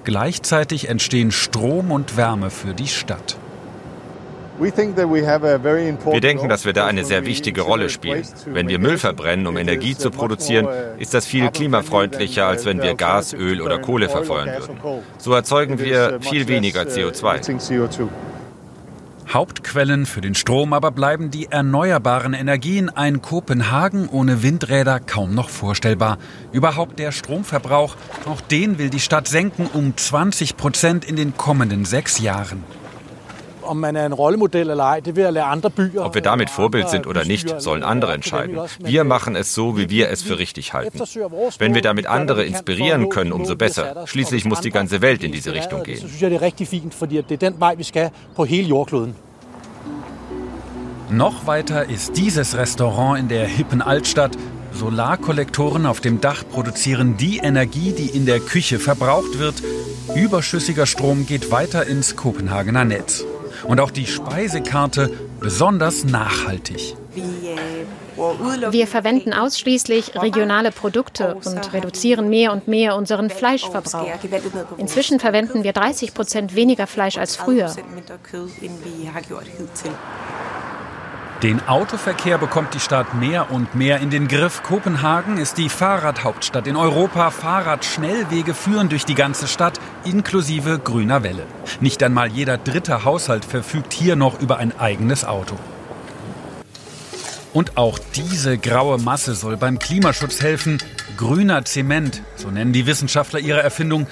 [0.06, 3.36] Gleichzeitig entstehen Strom und Wärme für die Stadt.
[4.60, 8.24] Wir denken, dass wir da eine sehr wichtige Rolle spielen.
[8.46, 10.68] Wenn wir Müll verbrennen, um Energie zu produzieren,
[11.00, 14.78] ist das viel klimafreundlicher, als wenn wir Gas, Öl oder Kohle verfeuern würden.
[15.18, 18.10] So erzeugen wir viel weniger CO2.
[19.34, 22.90] Hauptquellen für den Strom aber bleiben die erneuerbaren Energien.
[22.90, 26.20] Ein Kopenhagen ohne Windräder kaum noch vorstellbar.
[26.52, 31.86] Überhaupt der Stromverbrauch, auch den will die Stadt senken um 20 Prozent in den kommenden
[31.86, 32.64] sechs Jahren.
[35.98, 38.60] Ob wir damit Vorbild sind oder nicht, sollen andere entscheiden.
[38.80, 41.00] Wir machen es so, wie wir es für richtig halten.
[41.58, 44.06] Wenn wir damit andere inspirieren können, umso besser.
[44.06, 46.10] Schließlich muss die ganze Welt in diese Richtung gehen.
[51.10, 54.32] Noch weiter ist dieses Restaurant in der hippen Altstadt.
[54.74, 59.62] Solarkollektoren auf dem Dach produzieren die Energie, die in der Küche verbraucht wird.
[60.16, 63.24] Überschüssiger Strom geht weiter ins Kopenhagener Netz
[63.64, 66.96] und auch die Speisekarte besonders nachhaltig.
[68.72, 74.08] Wir verwenden ausschließlich regionale Produkte und reduzieren mehr und mehr unseren Fleischverbrauch.
[74.78, 77.74] Inzwischen verwenden wir 30 Prozent weniger Fleisch als früher.
[81.44, 84.64] Den Autoverkehr bekommt die Stadt mehr und mehr in den Griff.
[84.64, 87.32] Kopenhagen ist die Fahrradhauptstadt in Europa.
[87.32, 91.46] Fahrradschnellwege führen durch die ganze Stadt, inklusive grüner Welle.
[91.82, 95.56] Nicht einmal jeder dritte Haushalt verfügt hier noch über ein eigenes Auto.
[97.52, 100.78] Und auch diese graue Masse soll beim Klimaschutz helfen.
[101.18, 104.08] Grüner Zement, so nennen die Wissenschaftler ihre Erfindung,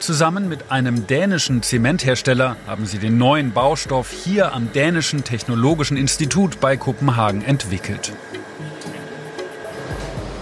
[0.00, 6.60] Zusammen mit einem dänischen Zementhersteller haben sie den neuen Baustoff hier am Dänischen Technologischen Institut
[6.60, 8.12] bei Kopenhagen entwickelt.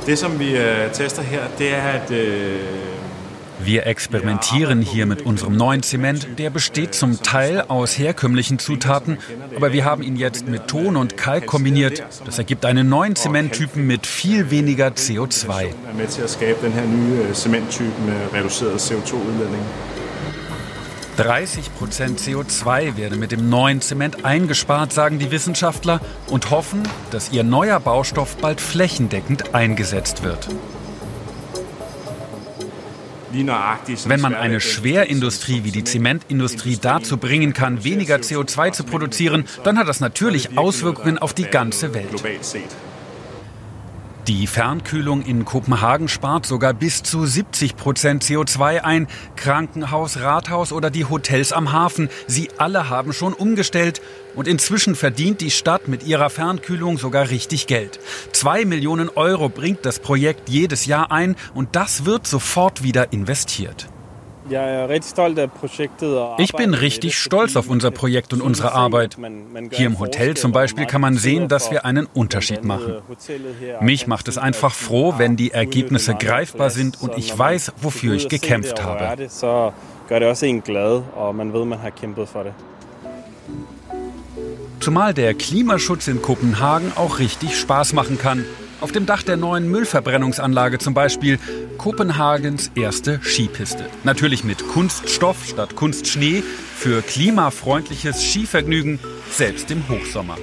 [0.07, 2.92] Det, som vi øh, tester her, det er, øh,
[3.65, 6.39] wir experimentieren hier mit unserem neuen Zement.
[6.39, 9.19] Der besteht zum Teil aus herkömmlichen Zutaten,
[9.57, 12.03] aber wir haben ihn jetzt mit Ton und Kalk kombiniert.
[12.25, 15.73] Das ergibt einen neuen Zementtypen mit viel weniger CO2.
[21.17, 27.33] 30 Prozent CO2 werden mit dem neuen Zement eingespart, sagen die Wissenschaftler und hoffen, dass
[27.33, 30.49] ihr neuer Baustoff bald flächendeckend eingesetzt wird.
[33.33, 39.79] Wenn man eine Schwerindustrie wie die Zementindustrie dazu bringen kann, weniger CO2 zu produzieren, dann
[39.79, 42.23] hat das natürlich Auswirkungen auf die ganze Welt.
[44.29, 49.09] Die Fernkühlung in Kopenhagen spart sogar bis zu 70 Prozent CO2 ein.
[49.35, 54.01] Krankenhaus, Rathaus oder die Hotels am Hafen, sie alle haben schon umgestellt.
[54.37, 57.99] Und inzwischen verdient die Stadt mit ihrer Fernkühlung sogar richtig Geld.
[58.31, 63.92] Zwei Millionen Euro bringt das Projekt jedes Jahr ein und das wird sofort wieder investiert.
[66.39, 69.17] Ich bin richtig stolz auf unser Projekt und unsere Arbeit.
[69.71, 73.03] Hier im Hotel zum Beispiel kann man sehen, dass wir einen Unterschied machen.
[73.81, 78.29] Mich macht es einfach froh, wenn die Ergebnisse greifbar sind und ich weiß, wofür ich
[78.29, 79.29] gekämpft habe.
[84.81, 88.45] Zumal der Klimaschutz in Kopenhagen auch richtig Spaß machen kann.
[88.83, 91.39] Auf dem Dach der neuen Müllverbrennungsanlage zum Beispiel
[91.79, 93.85] Kopenhagens erste Skipiste.
[94.03, 98.99] Natürlich mit Kunststoff statt Kunstschnee für klimafreundliches Skivergnügen,
[99.31, 100.37] selbst im Hochsommer.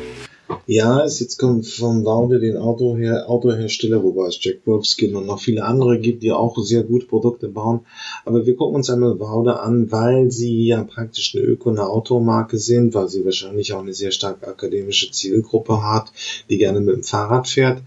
[0.67, 5.41] Ja, es jetzt kommt von Laude den Autoher Autohersteller, wobei es Jack Wolfskin und noch
[5.41, 7.81] viele andere gibt, die auch sehr gute Produkte bauen.
[8.23, 12.57] Aber wir gucken uns einmal Waude an, weil sie ja praktisch eine Öko- eine Automarke
[12.57, 16.13] sind, weil sie wahrscheinlich auch eine sehr stark akademische Zielgruppe hat,
[16.49, 17.83] die gerne mit dem Fahrrad fährt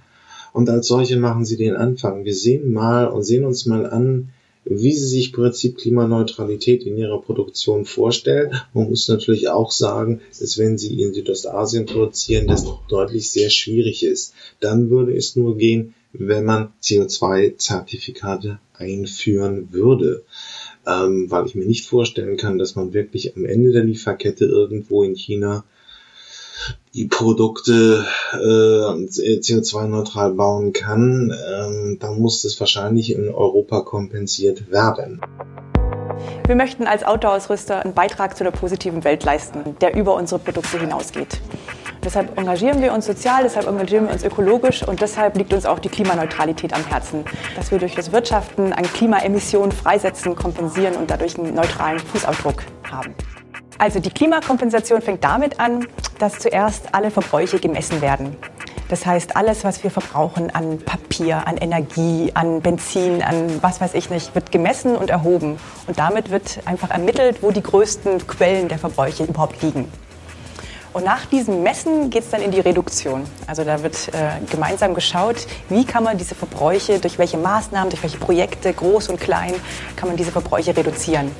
[0.52, 2.24] und als solche machen sie den Anfang.
[2.24, 4.30] Wir sehen mal und sehen uns mal an,
[4.64, 8.52] wie sie sich Prinzip Klimaneutralität in ihrer Produktion vorstellen.
[8.74, 14.04] Man muss natürlich auch sagen, dass wenn sie in Südostasien produzieren, das deutlich sehr schwierig
[14.04, 14.34] ist.
[14.60, 20.22] Dann würde es nur gehen, wenn man CO2-Zertifikate einführen würde.
[20.86, 25.04] Ähm, weil ich mir nicht vorstellen kann, dass man wirklich am Ende der Lieferkette irgendwo
[25.04, 25.64] in China
[26.94, 35.20] die Produkte äh, CO2-neutral bauen kann, ähm, dann muss das wahrscheinlich in Europa kompensiert werden.
[36.46, 40.78] Wir möchten als Autoausrüster einen Beitrag zu einer positiven Welt leisten, der über unsere Produkte
[40.78, 41.40] hinausgeht.
[42.04, 45.78] Deshalb engagieren wir uns sozial, deshalb engagieren wir uns ökologisch und deshalb liegt uns auch
[45.78, 47.24] die Klimaneutralität am Herzen,
[47.54, 53.14] dass wir durch das Wirtschaften an Klimaemissionen freisetzen, kompensieren und dadurch einen neutralen Fußabdruck haben.
[53.78, 55.86] Also die Klimakompensation fängt damit an,
[56.22, 58.36] dass zuerst alle Verbräuche gemessen werden.
[58.88, 63.94] Das heißt, alles, was wir verbrauchen an Papier, an Energie, an Benzin, an was weiß
[63.94, 65.58] ich nicht, wird gemessen und erhoben.
[65.88, 69.90] Und damit wird einfach ermittelt, wo die größten Quellen der Verbräuche überhaupt liegen.
[70.92, 73.24] Und nach diesem Messen geht es dann in die Reduktion.
[73.48, 78.02] Also da wird äh, gemeinsam geschaut, wie kann man diese Verbräuche, durch welche Maßnahmen, durch
[78.02, 79.54] welche Projekte, groß und klein,
[79.96, 81.32] kann man diese Verbräuche reduzieren.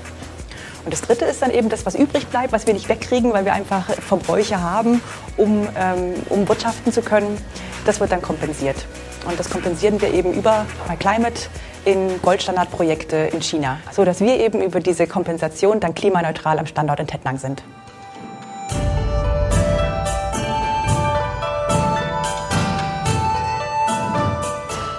[0.85, 3.45] Und das Dritte ist dann eben das, was übrig bleibt, was wir nicht wegkriegen, weil
[3.45, 5.01] wir einfach Verbräuche haben,
[5.37, 7.39] um, ähm, um wirtschaften zu können.
[7.85, 8.77] Das wird dann kompensiert.
[9.29, 11.43] Und das kompensieren wir eben über My Climate
[11.85, 16.99] in Goldstandardprojekte in China, so dass wir eben über diese Kompensation dann klimaneutral am Standort
[16.99, 17.63] in Tettnang sind.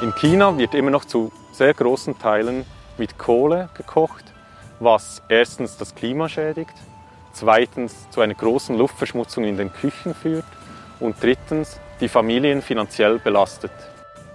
[0.01, 2.65] In China wird immer noch zu sehr großen Teilen
[2.97, 4.32] mit Kohle gekocht
[4.83, 6.73] was erstens das Klima schädigt,
[7.31, 10.45] zweitens zu einer großen Luftverschmutzung in den Küchen führt
[10.99, 13.71] und drittens die Familien finanziell belastet.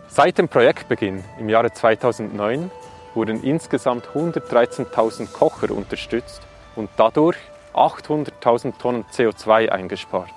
[0.09, 2.71] Seit dem Projektbeginn im Jahre 2009
[3.15, 6.41] wurden insgesamt 113.000 Kocher unterstützt
[6.77, 7.37] und dadurch
[7.75, 10.31] 800.000 Tonnen CO2 eingespart.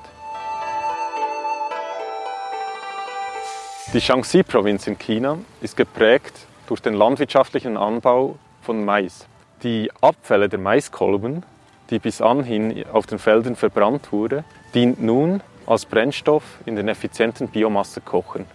[3.94, 9.28] Die Shaanxi-Provinz in China ist geprägt durch den landwirtschaftlichen Anbau von Mais.
[9.64, 11.46] Die Abfälle der Maiskolben,
[11.92, 14.44] die bis anhin auf den Feldern verbrannt wurde,
[14.74, 18.46] dient nun als Brennstoff in den effizienten Biomassekochen.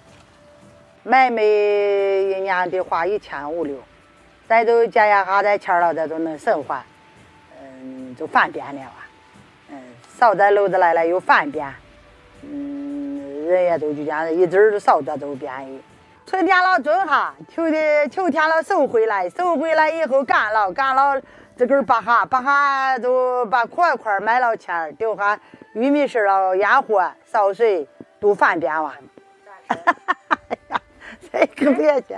[16.26, 21.22] 春天了种哈，秋天秋天了收回来，收回来以后干了干了，
[21.56, 25.38] 这根把哈把哈都把块块买了钱，丢哈
[25.74, 27.86] 玉米芯了，烟火烧水
[28.18, 28.92] 都方便完。
[29.68, 29.96] 哈哈
[30.28, 30.38] 哈！
[30.68, 30.80] 哈，
[31.30, 32.16] 这个别去。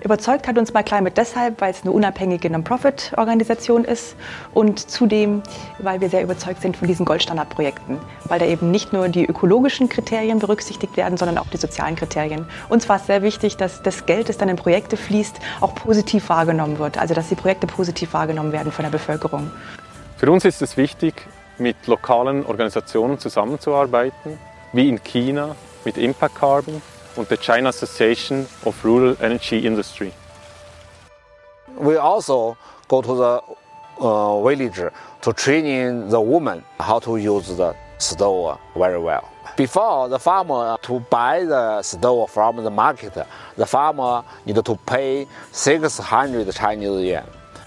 [0.00, 4.14] Überzeugt hat uns My Climate deshalb, weil es eine unabhängige Non-Profit-Organisation ist
[4.54, 5.42] und zudem,
[5.80, 9.88] weil wir sehr überzeugt sind von diesen Goldstandard-Projekten, weil da eben nicht nur die ökologischen
[9.88, 12.46] Kriterien berücksichtigt werden, sondern auch die sozialen Kriterien.
[12.68, 16.28] Uns war es sehr wichtig, dass das Geld, das dann in Projekte fließt, auch positiv
[16.28, 19.50] wahrgenommen wird, also dass die Projekte positiv wahrgenommen werden von der Bevölkerung.
[20.16, 21.26] Für uns ist es wichtig,
[21.58, 24.38] mit lokalen Organisationen zusammenzuarbeiten,
[24.72, 26.82] wie in China mit Impact Carbon
[27.18, 30.12] und der China Association of Rural Energy Industry.
[31.78, 32.56] We also
[32.88, 33.42] go to the
[34.00, 34.80] uh, village
[35.22, 39.28] to training the women how to use the stove very well.
[39.56, 43.14] Before the farmer to buy the stove from the market,
[43.56, 47.26] the farmer need to pay 600 Chinese yuan.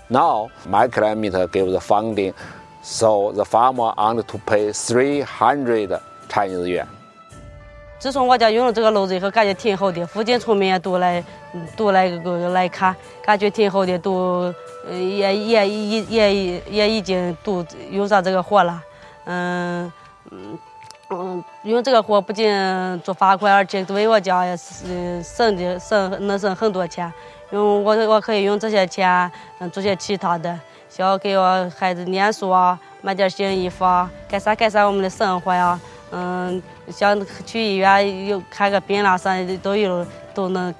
[0.09, 2.33] Now, my climate give the funding,
[2.81, 5.99] so the farmer only to pay 300
[6.29, 7.00] Chinese yuan.
[8.01, 10.03] 自从我家用了这个炉子以后，感觉挺好的。
[10.07, 11.23] 附近村民也都来，
[11.77, 14.51] 都来个来看，感觉挺好的，都
[14.89, 18.81] 也也也也也已经都用上这个火了。
[19.25, 19.93] 嗯
[20.31, 20.57] 嗯
[21.11, 22.49] 嗯，用这个火不仅
[23.03, 27.13] 做发快，而且对我家也省的省能省很多钱。
[27.51, 35.79] 用我我可以用这些钱嗯做些其他的，像给我孩子念书啊，买点新衣服啊，改善改善我们的生活呀。
[36.13, 40.74] 嗯，想去医院有看个病啦啥的都有，都能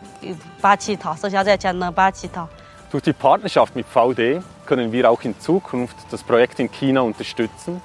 [0.61, 2.49] 把起套，剩下这钱能把起套。
[2.91, 7.83] Durch die Partnerschaft mit VD können wir auch in Zukunft das Projekt in China unterstützen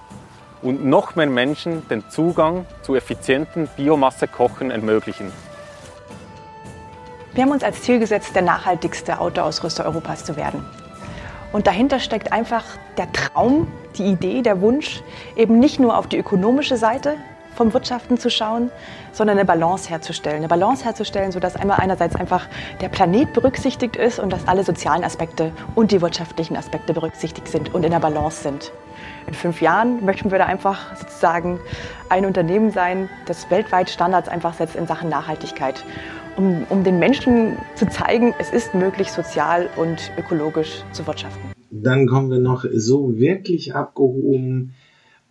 [0.61, 5.31] und noch mehr Menschen den Zugang zu effizienten Biomassekochen ermöglichen.
[7.33, 10.63] Wir haben uns als Ziel gesetzt, der nachhaltigste Autoausrüster Europas zu werden.
[11.51, 12.63] Und dahinter steckt einfach
[12.97, 15.01] der Traum, die Idee, der Wunsch,
[15.35, 17.17] eben nicht nur auf die ökonomische Seite
[17.56, 18.70] vom Wirtschaften zu schauen,
[19.12, 20.38] sondern eine Balance herzustellen.
[20.38, 22.46] Eine Balance herzustellen, sodass einmal einerseits einfach
[22.80, 27.74] der Planet berücksichtigt ist und dass alle sozialen Aspekte und die wirtschaftlichen Aspekte berücksichtigt sind
[27.74, 28.72] und in der Balance sind.
[29.26, 31.58] In fünf Jahren möchten wir da einfach sozusagen
[32.10, 35.82] ein Unternehmen sein, das weltweit Standards einfach setzt in Sachen Nachhaltigkeit,
[36.36, 41.52] um, um den Menschen zu zeigen, es ist möglich, sozial und ökologisch zu wirtschaften.
[41.70, 44.74] Dann kommen wir noch so wirklich abgehoben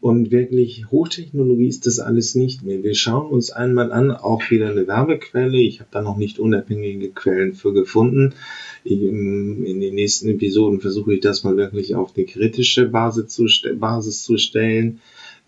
[0.06, 2.84] Und wirklich Hochtechnologie ist das alles nicht mehr.
[2.84, 5.58] Wir schauen uns einmal an, auch wieder eine Werbequelle.
[5.58, 8.36] Ich habe da noch nicht unabhängige Quellen für gefunden.
[8.84, 13.48] In den nächsten Episoden versuche ich das mal wirklich auf eine kritische Basis zu,
[13.80, 15.00] Basis zu stellen ähm,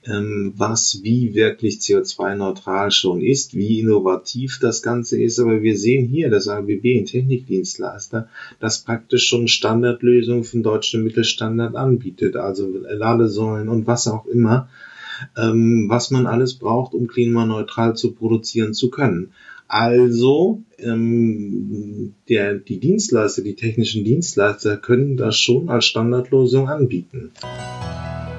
[0.08, 5.39] was wie wirklich CO2-neutral schon ist, wie innovativ das Ganze ist.
[5.39, 8.30] Aber wir sehen hier, das ABB, ein Technikdienstleister,
[8.60, 14.70] das praktisch schon Standardlösungen für den deutschen Mittelstandard anbietet, also Ladesäulen und was auch immer,
[15.38, 19.34] ähm, was man alles braucht, um klimaneutral zu produzieren zu können.
[19.68, 27.32] Also ähm, der, die Dienstleister, die technischen Dienstleister können das schon als Standardlösung anbieten.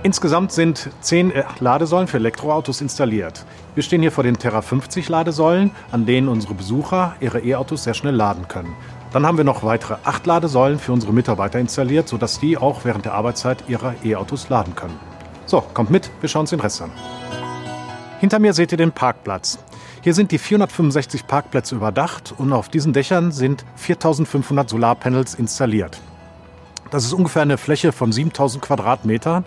[0.05, 3.45] Insgesamt sind zehn äh, Ladesäulen für Elektroautos installiert.
[3.75, 7.95] Wir stehen hier vor den Terra 50 Ladesäulen, an denen unsere Besucher ihre E-Autos sehr
[7.95, 8.77] schnell laden können.
[9.13, 13.07] Dann haben wir noch weitere acht Ladesäulen für unsere Mitarbeiter installiert, sodass die auch während
[13.07, 14.99] der Arbeitszeit ihre E-Autos laden können.
[15.47, 16.93] So, kommt mit, wir schauen uns den Rest an.
[18.21, 19.59] Hinter mir seht ihr den Parkplatz.
[20.03, 26.01] Hier sind die 465 Parkplätze überdacht und auf diesen Dächern sind 4500 Solarpanels installiert.
[26.91, 29.45] Das ist ungefähr eine Fläche von 7000 Quadratmetern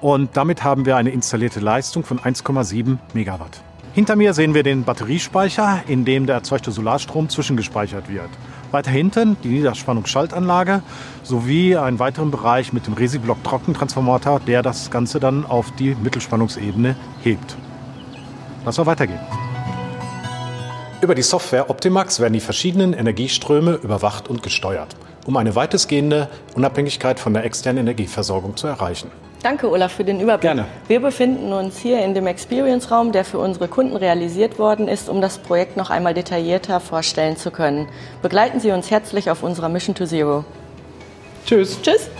[0.00, 3.62] und damit haben wir eine installierte Leistung von 1,7 Megawatt.
[3.96, 8.28] Hinter mir sehen wir den Batteriespeicher, in dem der erzeugte Solarstrom zwischengespeichert wird.
[8.70, 10.82] Weiter hinten die Niederspannungsschaltanlage
[11.22, 16.94] sowie einen weiteren Bereich mit dem Resiblock Trockentransformator, der das Ganze dann auf die Mittelspannungsebene
[17.22, 17.56] hebt.
[18.66, 19.20] Lass mal weitergehen.
[21.00, 24.94] Über die Software Optimax werden die verschiedenen Energieströme überwacht und gesteuert,
[25.24, 29.10] um eine weitestgehende Unabhängigkeit von der externen Energieversorgung zu erreichen.
[29.42, 30.42] Danke, Olaf, für den Überblick.
[30.42, 30.66] Gerne.
[30.88, 35.20] Wir befinden uns hier in dem Experience-Raum, der für unsere Kunden realisiert worden ist, um
[35.20, 37.86] das Projekt noch einmal detaillierter vorstellen zu können.
[38.22, 40.44] Begleiten Sie uns herzlich auf unserer Mission to Zero.
[41.44, 41.80] Tschüss.
[41.80, 42.10] Tschüss.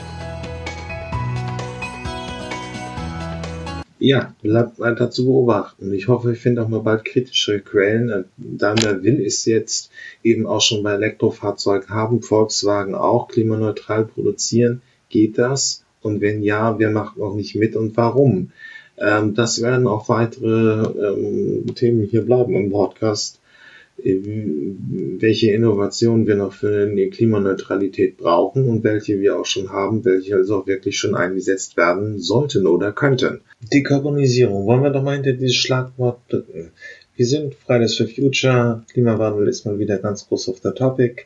[3.98, 5.92] Ja, bleibt weiter zu beobachten.
[5.94, 8.26] Ich hoffe, ich finde auch mal bald kritische Quellen.
[8.36, 9.90] Daimler will es jetzt
[10.22, 14.82] eben auch schon bei Elektrofahrzeugen haben, Volkswagen auch klimaneutral produzieren.
[15.08, 15.86] Geht das?
[16.07, 18.52] Und wenn ja, wer macht noch nicht mit und warum?
[18.98, 23.40] Ähm, das werden auch weitere ähm, Themen hier bleiben im Podcast.
[24.02, 24.20] Äh,
[25.18, 30.36] welche Innovationen wir noch für die Klimaneutralität brauchen und welche wir auch schon haben, welche
[30.36, 33.40] also auch wirklich schon eingesetzt werden sollten oder könnten.
[33.72, 34.66] Dekarbonisierung.
[34.66, 36.70] Wollen wir doch mal hinter dieses Schlagwort blicken.
[37.16, 38.84] Wir sind Fridays for Future.
[38.92, 41.24] Klimawandel ist mal wieder ganz groß auf der Topic.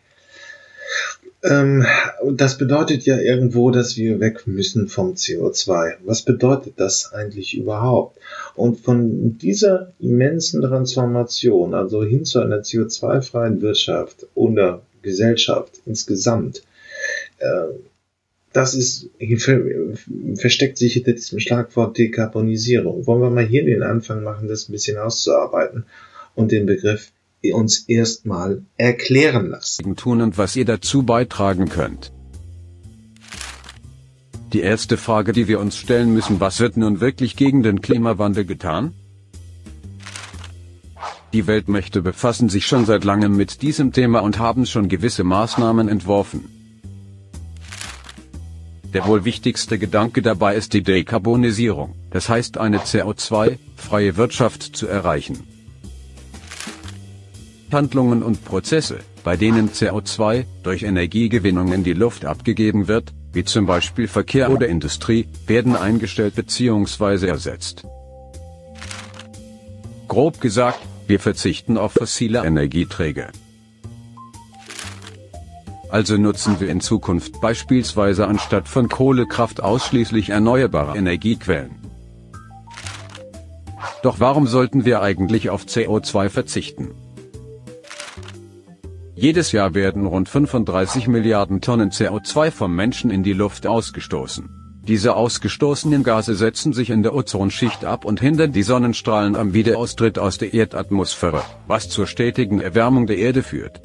[1.43, 1.87] Ähm,
[2.33, 5.97] das bedeutet ja irgendwo, dass wir weg müssen vom CO2.
[6.05, 8.19] Was bedeutet das eigentlich überhaupt?
[8.55, 16.63] Und von dieser immensen Transformation, also hin zu einer CO2-freien Wirtschaft oder Gesellschaft insgesamt,
[17.39, 17.75] äh,
[18.53, 19.09] das ist,
[20.35, 23.07] versteckt sich hinter diesem Schlagwort Dekarbonisierung.
[23.07, 25.85] Wollen wir mal hier den Anfang machen, das ein bisschen auszuarbeiten
[26.35, 27.13] und den Begriff
[27.43, 29.97] uns erstmal erklären lassen.
[29.97, 32.13] Tun und was ihr dazu beitragen könnt.
[34.53, 38.45] Die erste Frage, die wir uns stellen müssen, was wird nun wirklich gegen den Klimawandel
[38.45, 38.93] getan?
[41.33, 45.89] Die Weltmächte befassen sich schon seit langem mit diesem Thema und haben schon gewisse Maßnahmen
[45.89, 46.49] entworfen.
[48.93, 55.39] Der wohl wichtigste Gedanke dabei ist die Dekarbonisierung, das heißt eine CO2-freie Wirtschaft zu erreichen.
[57.73, 63.67] Handlungen und Prozesse, bei denen CO2 durch Energiegewinnung in die Luft abgegeben wird, wie zum
[63.67, 67.27] Beispiel Verkehr oder Industrie, werden eingestellt bzw.
[67.27, 67.87] ersetzt.
[70.09, 73.31] Grob gesagt, wir verzichten auf fossile Energieträger.
[75.91, 81.73] Also nutzen wir in Zukunft beispielsweise anstatt von Kohlekraft ausschließlich erneuerbare Energiequellen.
[84.03, 86.91] Doch warum sollten wir eigentlich auf CO2 verzichten?
[89.21, 94.49] Jedes Jahr werden rund 35 Milliarden Tonnen CO2 vom Menschen in die Luft ausgestoßen.
[94.89, 100.19] Diese ausgestoßenen Gase setzen sich in der Ozonschicht ab und hindern die Sonnenstrahlen am Wiederaustritt
[100.19, 103.83] aus der Erdatmosphäre, was zur stetigen Erwärmung der Erde führt.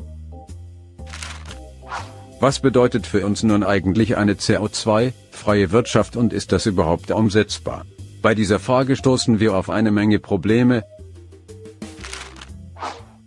[2.39, 7.83] Was bedeutet für uns nun eigentlich eine CO2-freie Wirtschaft und ist das überhaupt umsetzbar?
[8.21, 10.86] Bei dieser Frage stoßen wir auf eine Menge Probleme,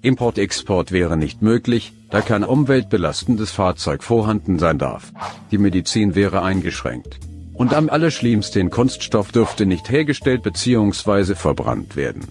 [0.00, 5.12] Import-Export wäre nicht möglich, da kein umweltbelastendes Fahrzeug vorhanden sein darf.
[5.50, 7.18] Die Medizin wäre eingeschränkt.
[7.54, 11.34] Und am allerschlimmsten Kunststoff dürfte nicht hergestellt bzw.
[11.34, 12.28] verbrannt werden.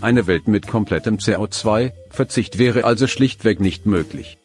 [0.00, 4.38] Eine Welt mit komplettem CO2-Verzicht wäre also schlichtweg nicht möglich.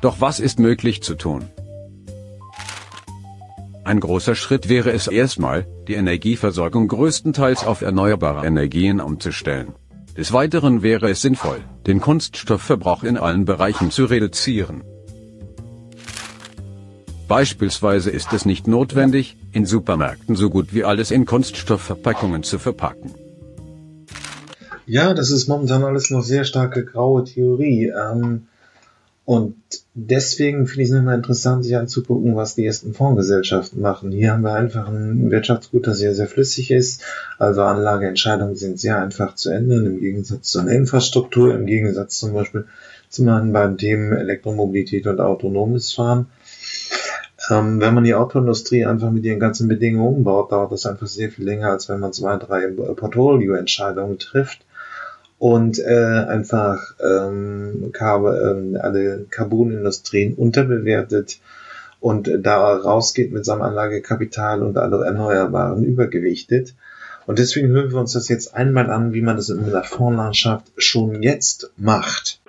[0.00, 1.44] Doch was ist möglich zu tun?
[3.84, 9.74] Ein großer Schritt wäre es erstmal, die Energieversorgung größtenteils auf erneuerbare Energien umzustellen.
[10.16, 14.84] Des Weiteren wäre es sinnvoll, den Kunststoffverbrauch in allen Bereichen zu reduzieren.
[17.26, 23.12] Beispielsweise ist es nicht notwendig, in Supermärkten so gut wie alles in Kunststoffverpackungen zu verpacken.
[24.86, 27.86] Ja, das ist momentan alles noch sehr starke graue Theorie.
[27.88, 28.46] Ähm,
[29.26, 29.56] und
[29.94, 34.12] deswegen finde ich es immer interessant, sich anzugucken, was die ersten Fondsgesellschaften machen.
[34.12, 37.02] Hier haben wir einfach ein Wirtschaftsgut, das sehr, sehr flüssig ist.
[37.38, 42.34] Also Anlageentscheidungen sind sehr einfach zu ändern, im Gegensatz zu einer Infrastruktur, im Gegensatz zum
[42.34, 42.66] Beispiel
[43.08, 46.26] zu machen beim Themen Elektromobilität und autonomes Fahren.
[47.50, 51.30] Ähm, wenn man die Autoindustrie einfach mit ihren ganzen Bedingungen umbaut, dauert das einfach sehr
[51.30, 54.63] viel länger, als wenn man zwei, drei Portfolio-Entscheidungen trifft
[55.38, 61.40] und äh, einfach ähm, ähm, alle Carbonindustrien unterbewertet
[62.00, 66.74] und da rausgeht mit seinem Anlagekapital und alle Erneuerbaren übergewichtet.
[67.26, 70.66] Und deswegen hören wir uns das jetzt einmal an, wie man das in der Fondslandschaft
[70.76, 72.40] schon jetzt macht.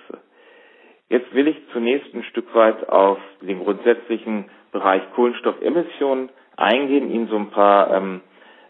[1.08, 7.38] Jetzt will ich zunächst ein Stück weit auf den grundsätzlichen Bereich Kohlenstoffemissionen eingehen, Ihnen so
[7.38, 8.22] ein paar ähm,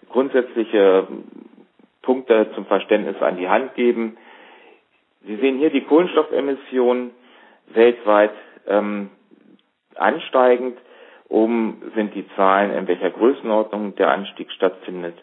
[0.09, 1.07] grundsätzliche
[2.06, 4.18] Punkte zum Verständnis an die Hand geben.
[5.26, 7.12] Sie sehen hier die Kohlenstoffemissionen
[7.74, 8.32] weltweit
[8.68, 9.10] ähm,
[9.95, 10.78] ansteigend.
[11.28, 15.16] Oben sind die Zahlen, in welcher Größenordnung der Anstieg stattfindet.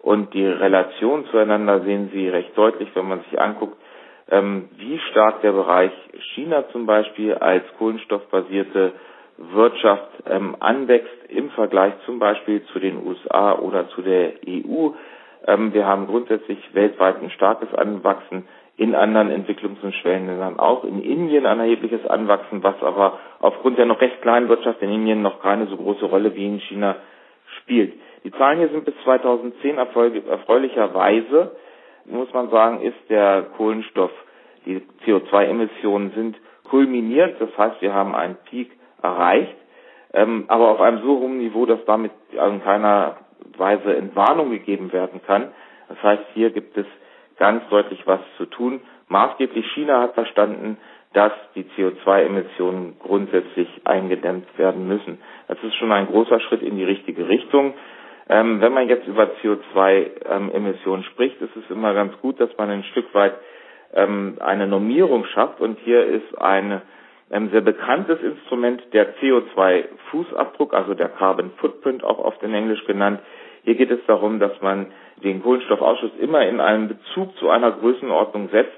[0.00, 3.76] Und die Relation zueinander sehen Sie recht deutlich, wenn man sich anguckt,
[4.30, 5.92] ähm, wie stark der Bereich
[6.34, 8.92] China zum Beispiel als kohlenstoffbasierte
[9.36, 14.90] Wirtschaft ähm, anwächst im Vergleich zum Beispiel zu den USA oder zu der EU.
[15.46, 18.46] Ähm, wir haben grundsätzlich weltweit ein starkes Anwachsen,
[18.80, 23.84] in anderen Entwicklungs- und Schwellenländern auch, in Indien ein erhebliches Anwachsen, was aber aufgrund der
[23.84, 26.96] noch recht kleinen Wirtschaft in Indien noch keine so große Rolle wie in China
[27.58, 27.92] spielt.
[28.24, 31.56] Die Zahlen hier sind bis 2010 erfreulicherweise,
[32.06, 34.12] muss man sagen, ist der Kohlenstoff,
[34.64, 38.70] die CO2-Emissionen sind kulminiert, das heißt, wir haben einen Peak
[39.02, 39.56] erreicht,
[40.14, 43.16] ähm, aber auf einem so hohen Niveau, dass damit in keiner
[43.58, 45.48] Weise Entwarnung gegeben werden kann.
[45.88, 46.86] Das heißt, hier gibt es
[47.38, 48.80] ganz deutlich was zu tun.
[49.08, 50.76] Maßgeblich China hat verstanden,
[51.12, 55.18] dass die CO2-Emissionen grundsätzlich eingedämmt werden müssen.
[55.48, 57.74] Das ist schon ein großer Schritt in die richtige Richtung.
[58.28, 62.70] Ähm, wenn man jetzt über CO2-Emissionen ähm, spricht, ist es immer ganz gut, dass man
[62.70, 63.34] ein Stück weit
[63.92, 65.60] ähm, eine Normierung schafft.
[65.60, 66.38] Und hier ist
[67.30, 73.20] ein sehr bekanntes Instrument der CO2-Fußabdruck, also der Carbon Footprint auch oft in Englisch genannt.
[73.62, 74.86] Hier geht es darum, dass man
[75.22, 78.72] den Kohlenstoffausschuss immer in einen Bezug zu einer Größenordnung setzt,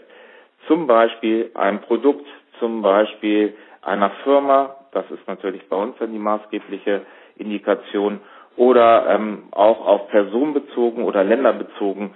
[0.67, 2.27] zum Beispiel ein Produkt,
[2.59, 7.03] zum Beispiel einer Firma, das ist natürlich bei uns dann die maßgebliche
[7.37, 8.21] Indikation,
[8.57, 12.15] oder ähm, auch auf Person bezogen oder Länder bezogen.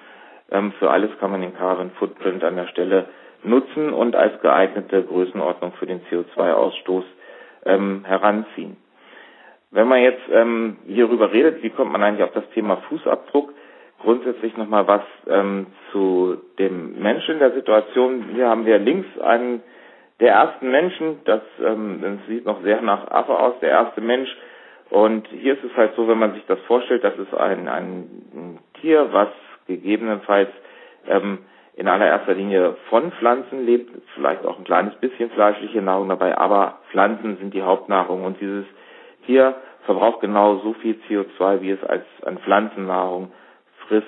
[0.50, 3.06] Ähm, für alles kann man den Carbon Footprint an der Stelle
[3.46, 7.04] nutzen und als geeignete Größenordnung für den CO2-Ausstoß
[7.64, 8.76] ähm, heranziehen.
[9.70, 13.52] Wenn man jetzt ähm, hierüber redet, wie kommt man eigentlich auf das Thema Fußabdruck?
[14.00, 18.26] Grundsätzlich nochmal was ähm, zu dem Menschen in der Situation.
[18.34, 19.62] Hier haben wir links einen
[20.20, 24.34] der ersten Menschen, das, ähm, das sieht noch sehr nach Affe aus, der erste Mensch.
[24.90, 28.58] Und hier ist es halt so, wenn man sich das vorstellt, das ist ein, ein
[28.80, 29.28] Tier, was
[29.66, 30.48] gegebenenfalls
[31.08, 31.38] ähm,
[31.76, 36.78] in allererster Linie von Pflanzen lebt, vielleicht auch ein kleines bisschen fleischliche Nahrung dabei, aber
[36.90, 38.64] Pflanzen sind die Hauptnahrung und dieses
[39.26, 39.54] Tier
[39.84, 43.30] verbraucht genau so viel CO2, wie es als an Pflanzennahrung
[43.86, 44.06] frisst.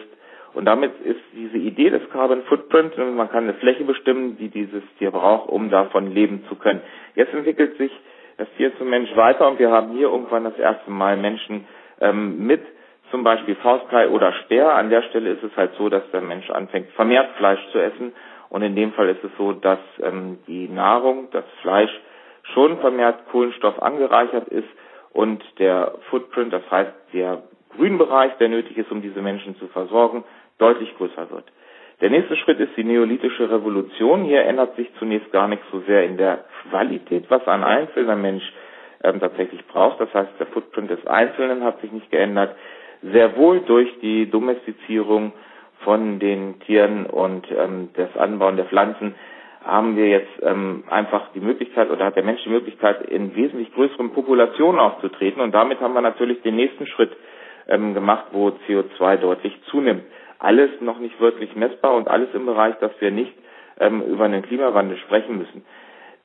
[0.54, 4.82] Und damit ist diese Idee des Carbon Footprint, man kann eine Fläche bestimmen, die dieses
[4.98, 6.80] Tier braucht, um davon leben zu können.
[7.14, 7.92] Jetzt entwickelt sich
[8.38, 11.66] das Tier zum Mensch weiter und wir haben hier irgendwann das erste Mal Menschen
[12.00, 12.62] ähm, mit
[13.10, 14.74] zum Beispiel Faustkai oder Speer.
[14.74, 18.12] An der Stelle ist es halt so, dass der Mensch anfängt, vermehrt Fleisch zu essen.
[18.50, 21.90] Und in dem Fall ist es so, dass ähm, die Nahrung, das Fleisch,
[22.54, 24.68] schon vermehrt Kohlenstoff angereichert ist
[25.12, 27.42] und der Footprint, das heißt der
[27.76, 30.24] Grünbereich, der nötig ist, um diese Menschen zu versorgen,
[30.58, 31.44] deutlich größer wird.
[32.00, 34.24] Der nächste Schritt ist die neolithische Revolution.
[34.24, 38.44] Hier ändert sich zunächst gar nichts so sehr in der Qualität, was ein einzelner Mensch
[39.02, 40.00] ähm, tatsächlich braucht.
[40.00, 42.54] Das heißt, der Footprint des Einzelnen hat sich nicht geändert.
[43.02, 45.32] Sehr wohl durch die Domestizierung
[45.84, 49.14] von den Tieren und ähm, das Anbauen der Pflanzen
[49.64, 53.72] haben wir jetzt ähm, einfach die Möglichkeit oder hat der Mensch die Möglichkeit, in wesentlich
[53.74, 55.42] größeren Populationen aufzutreten.
[55.42, 57.14] Und damit haben wir natürlich den nächsten Schritt
[57.68, 60.04] ähm, gemacht, wo CO2 deutlich zunimmt.
[60.38, 63.32] Alles noch nicht wirklich messbar und alles im Bereich, dass wir nicht
[63.78, 65.64] ähm, über einen Klimawandel sprechen müssen.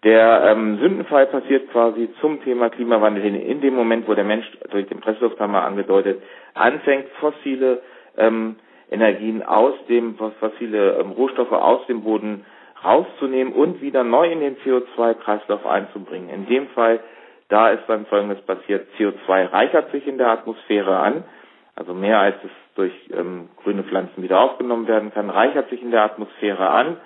[0.03, 4.45] Der ähm, Sündenfall passiert quasi zum Thema Klimawandel hin, in dem Moment, wo der Mensch
[4.69, 6.21] durch den Presslufthammer angedeutet
[6.53, 7.81] anfängt, fossile
[8.17, 8.57] ähm,
[8.91, 12.45] Energien aus dem, fossile ähm, Rohstoffe aus dem Boden
[12.83, 16.29] rauszunehmen und wieder neu in den CO2-Kreislauf einzubringen.
[16.29, 16.99] In dem Fall,
[17.47, 21.23] da ist dann Folgendes passiert, CO2 reichert sich in der Atmosphäre an,
[21.77, 25.91] also mehr als es durch ähm, grüne Pflanzen wieder aufgenommen werden kann, reichert sich in
[25.91, 26.97] der Atmosphäre an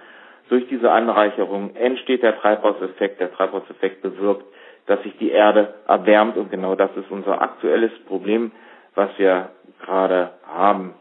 [0.49, 3.19] durch diese Anreicherung entsteht der Treibhauseffekt.
[3.19, 4.45] Der Treibhauseffekt bewirkt,
[4.85, 8.51] dass sich die Erde erwärmt und genau das ist unser aktuelles Problem,
[8.95, 9.49] was wir
[9.81, 10.93] gerade haben.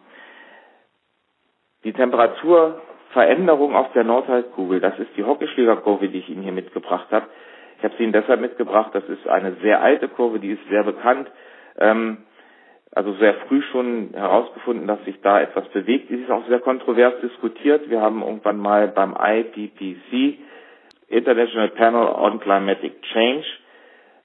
[1.85, 7.27] Die Temperaturveränderung auf der Nordhalbkugel, das ist die Hockeyschlägerkurve, die ich Ihnen hier mitgebracht habe.
[7.79, 10.83] Ich habe sie Ihnen deshalb mitgebracht, das ist eine sehr alte Kurve, die ist sehr
[10.83, 11.31] bekannt.
[11.79, 12.26] Ähm,
[12.97, 16.11] also sehr früh schon herausgefunden, dass sich da etwas bewegt.
[16.11, 17.91] Es ist auch sehr kontrovers diskutiert.
[17.91, 20.39] Wir haben irgendwann mal beim IPCC,
[21.09, 23.45] International Panel on Climatic Change,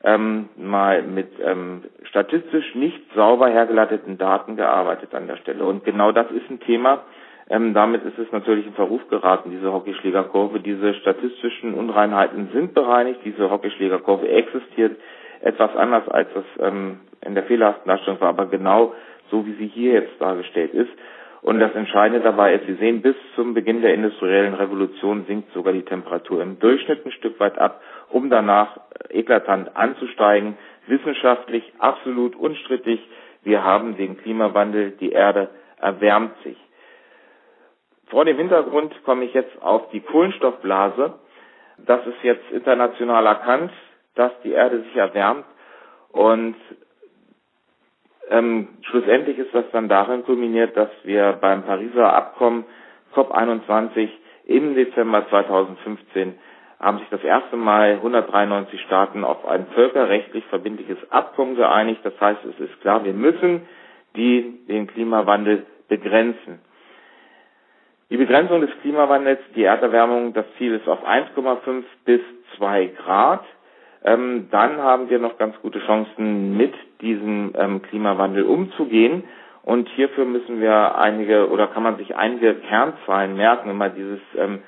[0.05, 5.65] ähm, mal mit ähm, statistisch nicht sauber hergeleiteten Daten gearbeitet an der Stelle.
[5.65, 7.03] Und genau das ist ein Thema.
[7.49, 10.61] Ähm, damit ist es natürlich in Verruf geraten, diese Hockeyschlägerkurve.
[10.61, 13.19] Diese statistischen Unreinheiten sind bereinigt.
[13.25, 14.95] Diese Hockeyschlägerkurve existiert
[15.41, 18.93] etwas anders, als das ähm, in der fehlerhaften Darstellung war, aber genau
[19.29, 20.91] so, wie sie hier jetzt dargestellt ist.
[21.41, 25.73] Und das Entscheidende dabei ist, Sie sehen, bis zum Beginn der industriellen Revolution sinkt sogar
[25.73, 28.79] die Temperatur im Durchschnitt ein Stück weit ab, um danach
[29.09, 30.55] eklatant anzusteigen.
[30.85, 32.99] Wissenschaftlich absolut unstrittig.
[33.43, 36.57] Wir haben den Klimawandel, die Erde erwärmt sich.
[38.07, 41.15] Vor dem Hintergrund komme ich jetzt auf die Kohlenstoffblase.
[41.79, 43.71] Das ist jetzt international erkannt
[44.15, 45.45] dass die Erde sich erwärmt
[46.11, 46.55] und
[48.29, 52.65] ähm, schlussendlich ist das dann darin kulminiert, dass wir beim Pariser Abkommen
[53.13, 54.09] COP21
[54.45, 56.35] im Dezember 2015
[56.79, 62.01] haben sich das erste Mal 193 Staaten auf ein völkerrechtlich verbindliches Abkommen geeinigt.
[62.03, 63.67] Das heißt, es ist klar, wir müssen
[64.15, 66.59] die, den Klimawandel begrenzen.
[68.09, 72.21] Die Begrenzung des Klimawandels, die Erderwärmung, das Ziel ist auf 1,5 bis
[72.57, 73.45] 2 Grad
[74.03, 79.23] ähm, dann haben wir noch ganz gute Chancen, mit diesem ähm, Klimawandel umzugehen.
[79.63, 84.59] Und hierfür müssen wir einige oder kann man sich einige Kernzahlen merken, immer dieses ähm,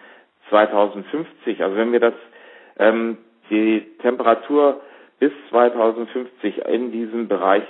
[0.50, 1.64] 2050.
[1.64, 2.14] Also wenn wir das
[2.78, 3.18] ähm,
[3.50, 4.82] die Temperatur
[5.20, 7.64] bis 2050 in diesem Bereich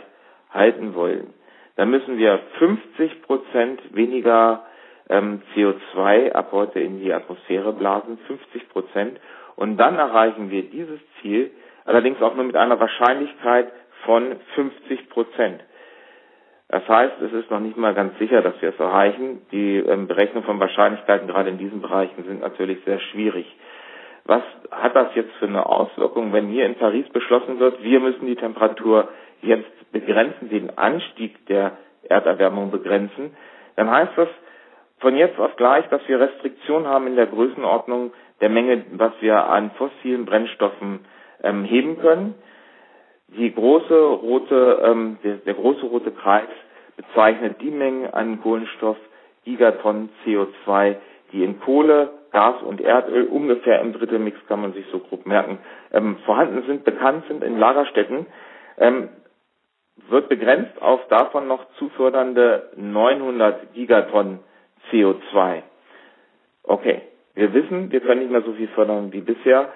[0.51, 1.33] halten wollen,
[1.77, 4.65] dann müssen wir 50 Prozent weniger
[5.09, 9.19] ähm, CO2 ab heute in die Atmosphäre blasen, 50 Prozent.
[9.55, 11.49] Und dann erreichen wir dieses Ziel
[11.85, 13.71] allerdings auch nur mit einer Wahrscheinlichkeit
[14.05, 15.61] von 50 Prozent.
[16.69, 19.41] Das heißt, es ist noch nicht mal ganz sicher, dass wir es erreichen.
[19.51, 23.45] Die ähm, Berechnung von Wahrscheinlichkeiten gerade in diesen Bereichen sind natürlich sehr schwierig.
[24.25, 28.25] Was hat das jetzt für eine Auswirkung, wenn hier in Paris beschlossen wird, wir müssen
[28.25, 29.09] die Temperatur
[29.41, 33.35] jetzt begrenzen, den Anstieg der Erderwärmung begrenzen?
[33.75, 34.29] Dann heißt das
[35.03, 39.47] von jetzt auf gleich, dass wir Restriktionen haben in der Größenordnung der Menge, was wir
[39.49, 41.01] an fossilen Brennstoffen
[41.43, 42.35] ähm, heben können.
[43.27, 46.47] Die große rote, ähm, der, der große rote Kreis
[46.95, 48.95] bezeichnet die Mengen an Kohlenstoff,
[49.43, 50.95] Gigatonnen CO2,
[51.33, 55.57] die in Kohle, Gas und Erdöl ungefähr im Drittelmix, kann man sich so grob merken,
[55.91, 58.25] ähm, vorhanden sind, bekannt sind in Lagerstätten,
[58.77, 59.09] ähm,
[60.07, 64.39] wird begrenzt auf davon noch zu fördernde 900 Gigatonnen
[64.91, 65.61] CO2.
[66.63, 67.01] Okay,
[67.35, 69.71] wir wissen, wir können nicht mehr so viel fördern wie bisher.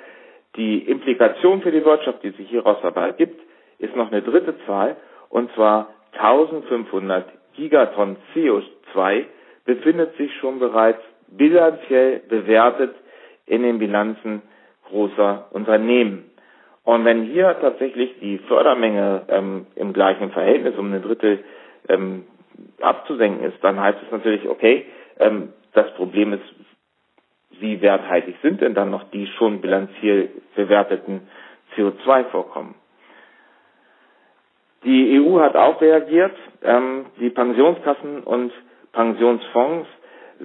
[0.56, 3.40] Die Implikation für die Wirtschaft, die sich hieraus aber ergibt,
[3.80, 4.96] ist noch eine dritte Zahl,
[5.30, 9.26] und zwar 1500 Gigatonnen CO2
[9.66, 12.96] befindet sich schon bereits bilanziell bewertet
[13.46, 14.42] in den Bilanzen
[14.90, 16.32] großer Unternehmen.
[16.84, 21.44] Und wenn hier tatsächlich die Fördermenge ähm, im gleichen Verhältnis um ein Drittel
[21.90, 22.24] ähm,
[22.80, 24.86] abzusenken ist, dann heißt es natürlich, okay,
[25.20, 26.44] ähm, das Problem ist
[27.60, 31.28] wie werthaltig sind denn dann noch die schon bilanziell bewerteten
[31.76, 32.76] CO2-Vorkommen?
[34.84, 36.36] Die EU hat auch reagiert.
[36.64, 38.52] Ähm, die Pensionskassen und
[38.94, 39.88] Pensionsfonds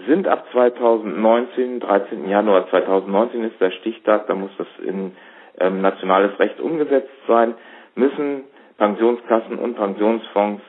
[0.07, 2.29] sind ab 2019, 13.
[2.29, 5.13] Januar 2019 ist der Stichtag, da muss das in
[5.61, 7.55] ähm, nationales Recht umgesetzt sein,
[7.95, 8.45] müssen
[8.79, 10.63] Pensionskassen und Pensionsfonds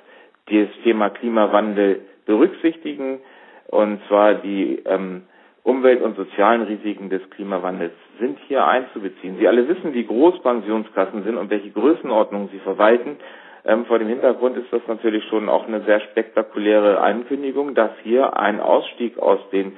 [0.47, 3.22] das Thema Klimawandel berücksichtigen,
[3.68, 5.24] und zwar die ähm,
[5.64, 9.38] Umwelt- und sozialen Risiken des Klimawandels sind hier einzubeziehen.
[9.39, 13.18] Sie alle wissen, wie groß Pensionskassen sind und welche Größenordnung sie verwalten.
[13.66, 18.38] Ähm, vor dem Hintergrund ist das natürlich schon auch eine sehr spektakuläre Ankündigung, dass hier
[18.38, 19.78] ein Ausstieg aus den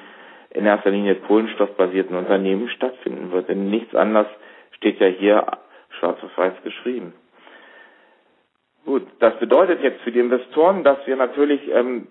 [0.50, 3.50] in erster Linie kohlenstoffbasierten Unternehmen stattfinden wird.
[3.50, 4.28] Denn nichts anderes
[4.78, 5.46] Steht ja hier
[6.00, 7.14] schwarz auf weiß geschrieben.
[8.86, 12.08] Gut, das bedeutet jetzt für die Investoren, dass wir natürlich ähm,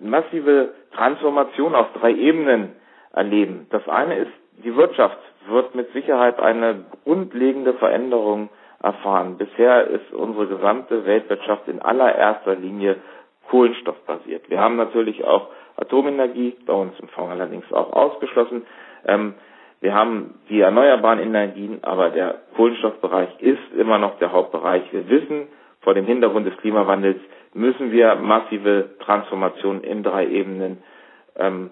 [0.00, 2.72] massive Transformation auf drei Ebenen
[3.12, 3.66] erleben.
[3.70, 4.32] Das eine ist,
[4.64, 5.18] die Wirtschaft
[5.48, 8.48] wird mit Sicherheit eine grundlegende Veränderung
[8.82, 9.38] erfahren.
[9.38, 12.96] Bisher ist unsere gesamte Weltwirtschaft in allererster Linie
[13.48, 14.48] kohlenstoffbasiert.
[14.50, 18.66] Wir haben natürlich auch Atomenergie, bei uns im Fonds allerdings auch ausgeschlossen.
[19.06, 19.34] Ähm,
[19.80, 24.82] wir haben die erneuerbaren Energien, aber der Kohlenstoffbereich ist immer noch der Hauptbereich.
[24.92, 25.48] Wir wissen,
[25.80, 27.20] vor dem Hintergrund des Klimawandels
[27.58, 30.78] müssen wir massive Transformationen in drei Ebenen
[31.36, 31.70] ähm,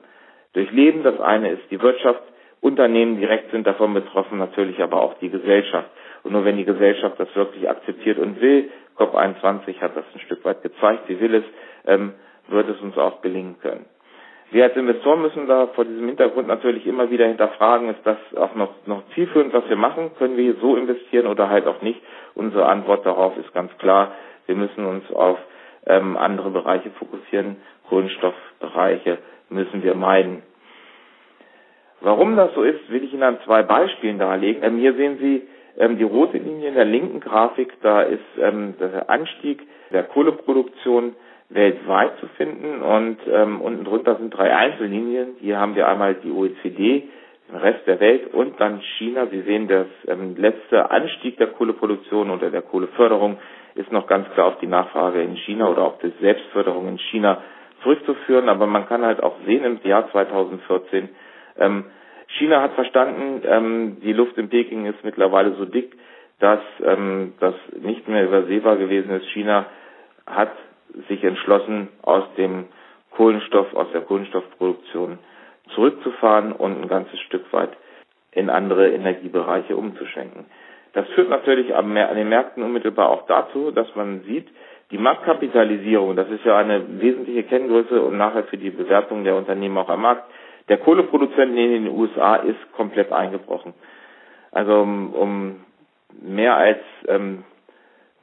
[0.53, 1.03] durchleben.
[1.03, 2.23] Das eine ist die Wirtschaft,
[2.61, 5.89] Unternehmen direkt sind davon betroffen, natürlich aber auch die Gesellschaft.
[6.25, 10.45] Und nur wenn die Gesellschaft das wirklich akzeptiert und will, COP21 hat das ein Stück
[10.45, 11.45] weit gezeigt, sie will es,
[11.87, 12.15] ähm,
[12.49, 13.85] wird es uns auch gelingen können.
[14.51, 18.55] Wir als Investoren müssen da vor diesem Hintergrund natürlich immer wieder hinterfragen, ist das auch
[18.55, 20.13] noch, noch zielführend, was wir machen?
[20.19, 22.01] Können wir so investieren oder halt auch nicht?
[22.35, 24.13] Unsere Antwort darauf ist ganz klar,
[24.47, 25.39] wir müssen uns auf
[25.87, 27.57] ähm, andere Bereiche fokussieren.
[27.89, 29.19] Kohlenstoffbereiche
[29.49, 30.43] müssen wir meiden.
[32.01, 34.63] Warum das so ist, will ich Ihnen an zwei Beispielen darlegen.
[34.63, 35.43] Ähm, hier sehen Sie
[35.79, 39.63] ähm, die rote Linie in der linken Grafik, da ist ähm, der Anstieg
[39.93, 41.15] der Kohleproduktion
[41.49, 45.37] weltweit zu finden und ähm, unten drunter sind drei Einzellinien.
[45.41, 47.05] Hier haben wir einmal die OECD,
[47.49, 49.27] den Rest der Welt und dann China.
[49.31, 53.39] Sie sehen, das ähm, letzte Anstieg der Kohleproduktion oder der Kohleförderung
[53.77, 57.43] ist noch ganz klar auf die Nachfrage in China oder auf die Selbstförderung in China
[57.83, 58.49] zurückzuführen.
[58.49, 61.09] Aber man kann halt auch sehen im Jahr 2014,
[61.59, 61.85] ähm,
[62.39, 65.97] China hat verstanden, ähm, die Luft in Peking ist mittlerweile so dick,
[66.41, 69.27] dass ähm, das nicht mehr übersehbar gewesen ist.
[69.29, 69.67] China
[70.27, 70.53] hat
[71.09, 72.67] sich entschlossen, aus dem
[73.13, 75.19] Kohlenstoff, aus der Kohlenstoffproduktion
[75.75, 77.71] zurückzufahren und ein ganzes Stück weit
[78.33, 80.47] in andere Energiebereiche umzuschwenken.
[80.97, 84.49] Das führt natürlich an den Märkten unmittelbar auch dazu, dass man sieht,
[84.91, 89.77] die Marktkapitalisierung, das ist ja eine wesentliche Kenngröße und nachher für die Bewertung der Unternehmen
[89.77, 90.25] auch am Markt,
[90.71, 93.75] der Kohleproduzenten in den USA ist komplett eingebrochen.
[94.53, 95.57] Also um, um
[96.23, 97.45] mehr als ähm,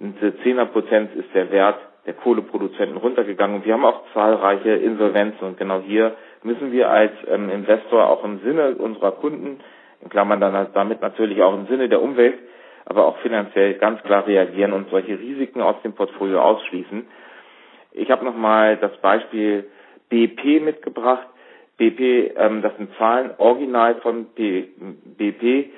[0.01, 3.57] 10er Prozent ist der Wert der Kohleproduzenten runtergegangen.
[3.57, 5.45] Und wir haben auch zahlreiche Insolvenzen.
[5.47, 9.59] Und genau hier müssen wir als ähm, Investor auch im Sinne unserer Kunden,
[10.01, 12.39] in Klammern dann halt damit natürlich auch im Sinne der Umwelt,
[12.85, 17.05] aber auch finanziell ganz klar reagieren und solche Risiken aus dem Portfolio ausschließen.
[17.93, 19.65] Ich habe nochmal das Beispiel
[20.09, 21.27] BP mitgebracht.
[21.77, 24.67] BP, ähm, das sind Zahlen original von P
[25.17, 25.69] BP.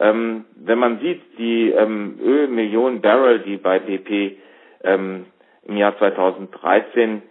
[0.00, 4.38] Ähm, wenn man sieht, die ähm, Ölmillionen Barrel, die bei BP
[4.82, 5.26] ähm,
[5.66, 7.22] im Jahr 2013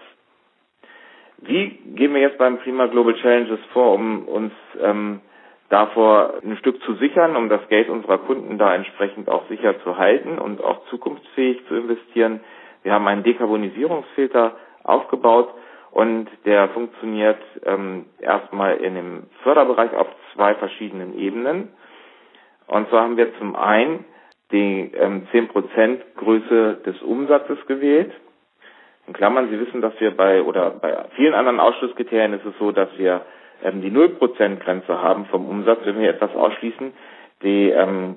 [1.40, 5.22] Wie gehen wir jetzt beim Prima Global Challenges vor, um uns ähm,
[5.70, 9.98] davor ein Stück zu sichern, um das Geld unserer Kunden da entsprechend auch sicher zu
[9.98, 12.40] halten und auch zukunftsfähig zu investieren?
[12.84, 15.54] Wir haben einen Dekarbonisierungsfilter aufgebaut
[15.92, 21.70] und der funktioniert ähm, erstmal in dem Förderbereich auf zwei verschiedenen Ebenen.
[22.68, 24.06] Und zwar haben wir zum einen
[24.52, 28.12] die ähm, 10% Größe des Umsatzes gewählt.
[29.08, 32.74] In Klammern, Sie wissen, dass wir bei oder bei vielen anderen Ausschlusskriterien ist es so,
[32.74, 33.22] dass wir
[33.64, 36.92] ähm, die 0%-Grenze haben vom Umsatz, wenn wir etwas ausschließen,
[37.42, 38.16] die, ähm,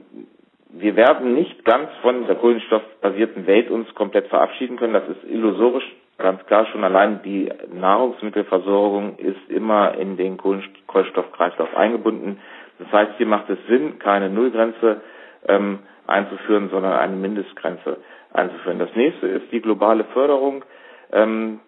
[0.71, 4.93] wir werden nicht ganz von der kohlenstoffbasierten Welt uns komplett verabschieden können.
[4.95, 5.85] Das ist illusorisch,
[6.19, 6.67] ganz klar.
[6.67, 12.41] Schon allein die Nahrungsmittelversorgung ist immer in den Kohlenstoffkreislauf eingebunden.
[12.81, 15.03] Das heißt, hier macht es Sinn, keine Nullgrenze
[15.47, 17.99] ähm, einzuführen, sondern eine Mindestgrenze
[18.33, 18.79] einzuführen.
[18.79, 20.65] Das nächste ist die globale Förderung.
[21.13, 21.61] Ähm,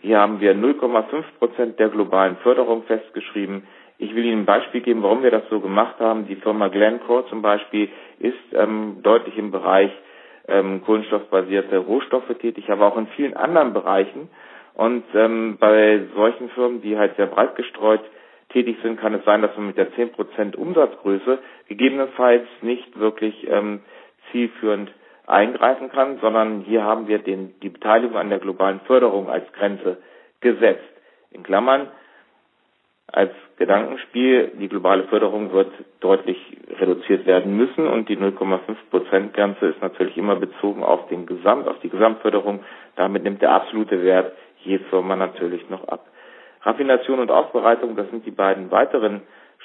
[0.00, 3.64] hier haben wir 0,5 Prozent der globalen Förderung festgeschrieben.
[3.98, 6.26] Ich will Ihnen ein Beispiel geben, warum wir das so gemacht haben.
[6.26, 9.90] Die Firma Glencore zum Beispiel ist ähm, deutlich im Bereich
[10.48, 14.30] ähm, kohlenstoffbasierte Rohstoffe tätig, aber auch in vielen anderen Bereichen.
[14.74, 18.00] Und ähm, bei solchen Firmen, die halt sehr breit gestreut
[18.50, 21.38] tätig sind, kann es sein, dass man mit der 10% Umsatzgröße
[21.68, 23.80] gegebenenfalls nicht wirklich ähm,
[24.32, 24.90] zielführend
[25.30, 29.98] eingreifen kann, sondern hier haben wir den, die Beteiligung an der globalen Förderung als Grenze
[30.40, 30.82] gesetzt.
[31.30, 31.88] In Klammern,
[33.06, 36.38] als Gedankenspiel, die globale Förderung wird deutlich
[36.78, 41.78] reduziert werden müssen und die 0,5 Grenze ist natürlich immer bezogen auf den Gesamt, auf
[41.80, 42.60] die Gesamtförderung.
[42.96, 46.06] Damit nimmt der absolute Wert je Firma natürlich noch ab.
[46.62, 49.22] Raffination und Aufbereitung, das sind die beiden weiteren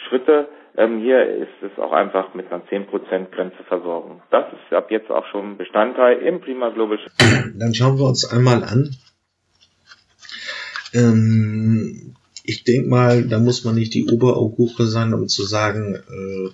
[0.08, 0.48] Schritte.
[0.78, 4.22] Ähm, hier ist es auch einfach mit einer 10% Grenze versorgen.
[4.30, 7.00] Das ist ab jetzt auch schon Bestandteil im Prima Global.
[7.56, 8.90] Dann schauen wir uns einmal an.
[10.94, 16.50] Ähm, ich denke mal, da muss man nicht die Oberaugure sein, um zu sagen, äh,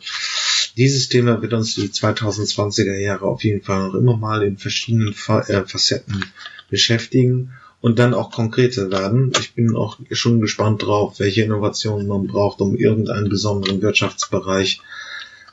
[0.78, 5.14] dieses Thema wird uns die 2020er Jahre auf jeden Fall noch immer mal in verschiedenen
[5.14, 6.26] Fa äh, Facetten
[6.70, 9.34] beschäftigen und dann auch konkreter werden.
[9.40, 14.82] Ich bin auch schon gespannt drauf, welche Innovationen man braucht, um irgendeinen besonderen Wirtschaftsbereich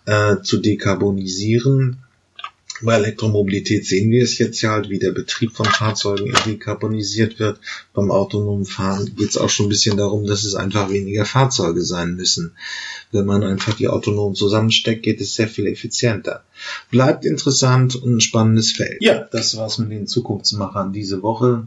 [0.05, 1.99] äh, zu dekarbonisieren.
[2.81, 7.59] Bei Elektromobilität sehen wir es jetzt ja halt, wie der Betrieb von Fahrzeugen dekarbonisiert wird.
[7.93, 11.83] Beim autonomen Fahren geht es auch schon ein bisschen darum, dass es einfach weniger Fahrzeuge
[11.83, 12.53] sein müssen.
[13.11, 16.45] Wenn man einfach die autonom zusammensteckt, geht es sehr viel effizienter.
[16.91, 18.99] Bleibt interessant und ein spannendes Feld.
[19.01, 21.67] Ja, das war's mit den Zukunftsmachern diese Woche.